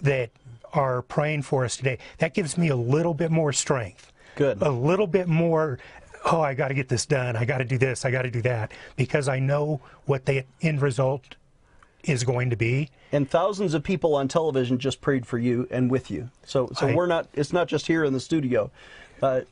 that 0.00 0.30
are 0.72 1.02
praying 1.02 1.42
for 1.42 1.64
us 1.64 1.76
today, 1.76 1.98
that 2.18 2.34
gives 2.34 2.56
me 2.56 2.68
a 2.68 2.76
little 2.76 3.14
bit 3.14 3.30
more 3.30 3.52
strength. 3.52 4.12
Good. 4.36 4.62
A 4.62 4.70
little 4.70 5.06
bit 5.06 5.28
more, 5.28 5.78
oh, 6.30 6.40
I 6.40 6.54
got 6.54 6.68
to 6.68 6.74
get 6.74 6.88
this 6.88 7.04
done. 7.04 7.36
I 7.36 7.44
got 7.44 7.58
to 7.58 7.64
do 7.64 7.76
this. 7.78 8.04
I 8.04 8.10
got 8.10 8.22
to 8.22 8.30
do 8.30 8.42
that. 8.42 8.72
Because 8.96 9.28
I 9.28 9.38
know 9.38 9.80
what 10.06 10.24
the 10.24 10.44
end 10.62 10.80
result 10.80 11.36
is 12.04 12.24
going 12.24 12.50
to 12.50 12.56
be. 12.56 12.88
And 13.12 13.30
thousands 13.30 13.74
of 13.74 13.82
people 13.82 14.14
on 14.14 14.26
television 14.28 14.78
just 14.78 15.00
prayed 15.00 15.26
for 15.26 15.38
you 15.38 15.68
and 15.70 15.90
with 15.90 16.10
you. 16.10 16.30
So, 16.46 16.70
so 16.74 16.88
I, 16.88 16.94
we're 16.94 17.06
not, 17.06 17.28
it's 17.34 17.52
not 17.52 17.68
just 17.68 17.86
here 17.86 18.04
in 18.04 18.12
the 18.12 18.20
studio. 18.20 18.70
Uh, 19.20 19.42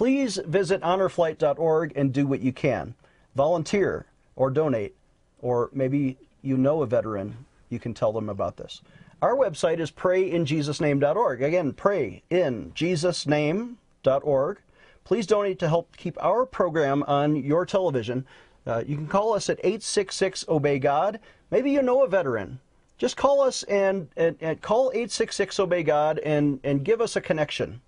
please 0.00 0.40
visit 0.46 0.80
honorflight.org 0.80 1.92
and 1.94 2.10
do 2.10 2.26
what 2.26 2.40
you 2.40 2.54
can. 2.54 2.94
Volunteer 3.36 4.06
or 4.34 4.48
donate, 4.48 4.94
or 5.42 5.68
maybe 5.74 6.16
you 6.40 6.56
know 6.56 6.80
a 6.80 6.86
veteran, 6.86 7.36
you 7.68 7.78
can 7.78 7.92
tell 7.92 8.10
them 8.10 8.30
about 8.30 8.56
this. 8.56 8.80
Our 9.20 9.36
website 9.36 9.78
is 9.78 9.90
prayinjesusname.org. 9.90 11.42
Again, 11.42 11.74
prayinjesusname.org. 11.74 14.58
Please 15.04 15.26
donate 15.26 15.58
to 15.58 15.68
help 15.68 15.94
keep 15.98 16.16
our 16.24 16.46
program 16.46 17.02
on 17.02 17.36
your 17.36 17.66
television. 17.66 18.24
Uh, 18.66 18.82
you 18.86 18.96
can 18.96 19.06
call 19.06 19.34
us 19.34 19.50
at 19.50 19.58
866 19.58 20.46
Obey 20.48 20.78
God. 20.78 21.20
Maybe 21.50 21.72
you 21.72 21.82
know 21.82 22.04
a 22.04 22.08
veteran. 22.08 22.60
Just 22.96 23.18
call 23.18 23.42
us 23.42 23.64
and, 23.64 24.08
and, 24.16 24.38
and 24.40 24.62
call 24.62 24.88
866 24.92 25.60
Obey 25.60 25.82
God 25.82 26.18
and, 26.20 26.58
and 26.64 26.86
give 26.86 27.02
us 27.02 27.16
a 27.16 27.20
connection, 27.20 27.82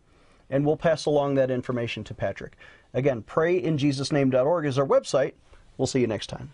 and 0.53 0.65
we'll 0.65 0.77
pass 0.77 1.07
along 1.07 1.35
that 1.35 1.51
information 1.51 2.05
to 2.05 2.15
Patrick. 2.15 2.57
Again, 2.95 3.23
prayinjesusname.org 3.23 4.67
is 4.67 4.79
our 4.79 4.87
website. 4.87 5.33
We'll 5.79 5.87
see 5.87 6.01
you 6.01 6.07
next 6.07 6.29
time. 6.29 6.53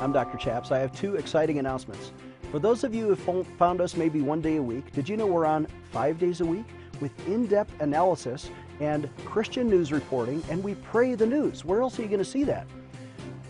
I'm 0.00 0.12
Dr. 0.12 0.38
Chaps. 0.38 0.72
I 0.72 0.78
have 0.78 0.92
two 0.98 1.14
exciting 1.14 1.58
announcements. 1.58 2.10
For 2.50 2.58
those 2.58 2.82
of 2.84 2.94
you 2.94 3.14
who 3.14 3.44
found 3.44 3.80
us 3.80 3.96
maybe 3.96 4.20
one 4.20 4.40
day 4.40 4.56
a 4.56 4.62
week, 4.62 4.90
did 4.92 5.08
you 5.08 5.16
know 5.16 5.26
we're 5.26 5.46
on 5.46 5.68
five 5.92 6.18
days 6.18 6.40
a 6.40 6.44
week 6.44 6.64
with 7.00 7.12
in 7.28 7.46
depth 7.46 7.72
analysis 7.80 8.50
and 8.80 9.08
Christian 9.26 9.68
news 9.68 9.92
reporting, 9.92 10.42
and 10.50 10.64
we 10.64 10.74
pray 10.76 11.14
the 11.14 11.26
news? 11.26 11.64
Where 11.64 11.82
else 11.82 11.98
are 11.98 12.02
you 12.02 12.08
going 12.08 12.18
to 12.18 12.24
see 12.24 12.44
that? 12.44 12.66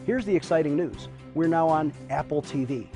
Here's 0.07 0.25
the 0.25 0.35
exciting 0.35 0.77
news 0.77 1.09
we're 1.35 1.47
now 1.47 1.69
on 1.69 1.93
Apple 2.11 2.43
TV. 2.43 2.89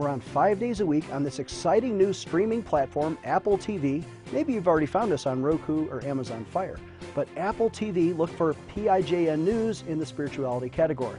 We're 0.00 0.08
on 0.08 0.20
five 0.20 0.58
days 0.58 0.80
a 0.80 0.86
week 0.86 1.04
on 1.12 1.22
this 1.22 1.40
exciting 1.40 1.98
new 1.98 2.14
streaming 2.14 2.62
platform, 2.62 3.18
Apple 3.22 3.58
TV. 3.58 4.02
Maybe 4.32 4.54
you've 4.54 4.66
already 4.66 4.86
found 4.86 5.12
us 5.12 5.26
on 5.26 5.42
Roku 5.42 5.88
or 5.88 6.02
Amazon 6.06 6.46
Fire. 6.46 6.78
But 7.14 7.28
Apple 7.36 7.68
TV, 7.68 8.16
look 8.16 8.30
for 8.30 8.54
PIJN 8.74 9.40
News 9.40 9.84
in 9.86 9.98
the 9.98 10.06
spirituality 10.06 10.70
category. 10.70 11.18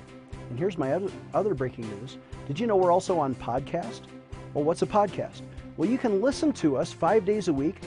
And 0.50 0.58
here's 0.58 0.80
my 0.80 1.00
other, 1.36 1.54
breaking 1.54 1.92
news. 1.92 2.18
Did 2.48 2.60
you 2.60 2.66
know 2.66 2.76
we're 2.76 2.92
also 2.92 3.20
on 3.20 3.36
podcast? 3.36 4.02
Well, 4.56 4.64
what's 4.64 4.82
a 4.82 4.88
podcast? 4.88 5.44
Well, 5.78 5.88
you 5.88 6.00
can 6.00 6.20
listen 6.20 6.52
to 6.54 6.76
us 6.76 6.92
five 6.92 7.24
days 7.24 7.50
a 7.50 7.54
week 7.54 7.82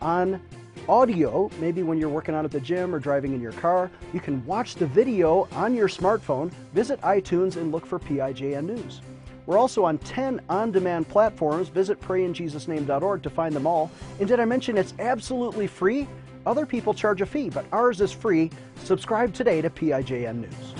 on 0.00 0.42
audio, 0.88 1.48
maybe 1.60 1.84
when 1.84 1.96
you're 1.96 2.08
working 2.08 2.34
out 2.34 2.44
at 2.44 2.50
the 2.50 2.58
gym 2.58 2.92
or 2.92 2.98
driving 2.98 3.34
in 3.34 3.40
your 3.40 3.52
car. 3.52 3.88
You 4.12 4.18
can 4.18 4.44
watch 4.44 4.74
the 4.74 4.86
video 4.86 5.46
on 5.52 5.76
your 5.76 5.86
smartphone, 5.86 6.50
visit 6.74 7.00
iTunes, 7.02 7.54
and 7.54 7.70
look 7.70 7.86
for 7.86 8.00
PIJN 8.00 8.64
News. 8.64 9.00
We're 9.50 9.58
also 9.58 9.84
on 9.84 9.98
10 9.98 10.42
on 10.48 10.70
demand 10.70 11.08
platforms. 11.08 11.70
Visit 11.70 12.00
prayinjesusname.org 12.00 13.20
to 13.24 13.30
find 13.30 13.52
them 13.52 13.66
all. 13.66 13.90
And 14.20 14.28
did 14.28 14.38
I 14.38 14.44
mention 14.44 14.78
it's 14.78 14.94
absolutely 15.00 15.66
free? 15.66 16.06
Other 16.46 16.64
people 16.64 16.94
charge 16.94 17.20
a 17.20 17.26
fee, 17.26 17.50
but 17.50 17.64
ours 17.72 18.00
is 18.00 18.12
free. 18.12 18.52
Subscribe 18.84 19.34
today 19.34 19.60
to 19.60 19.68
PIJN 19.68 20.42
News. 20.42 20.79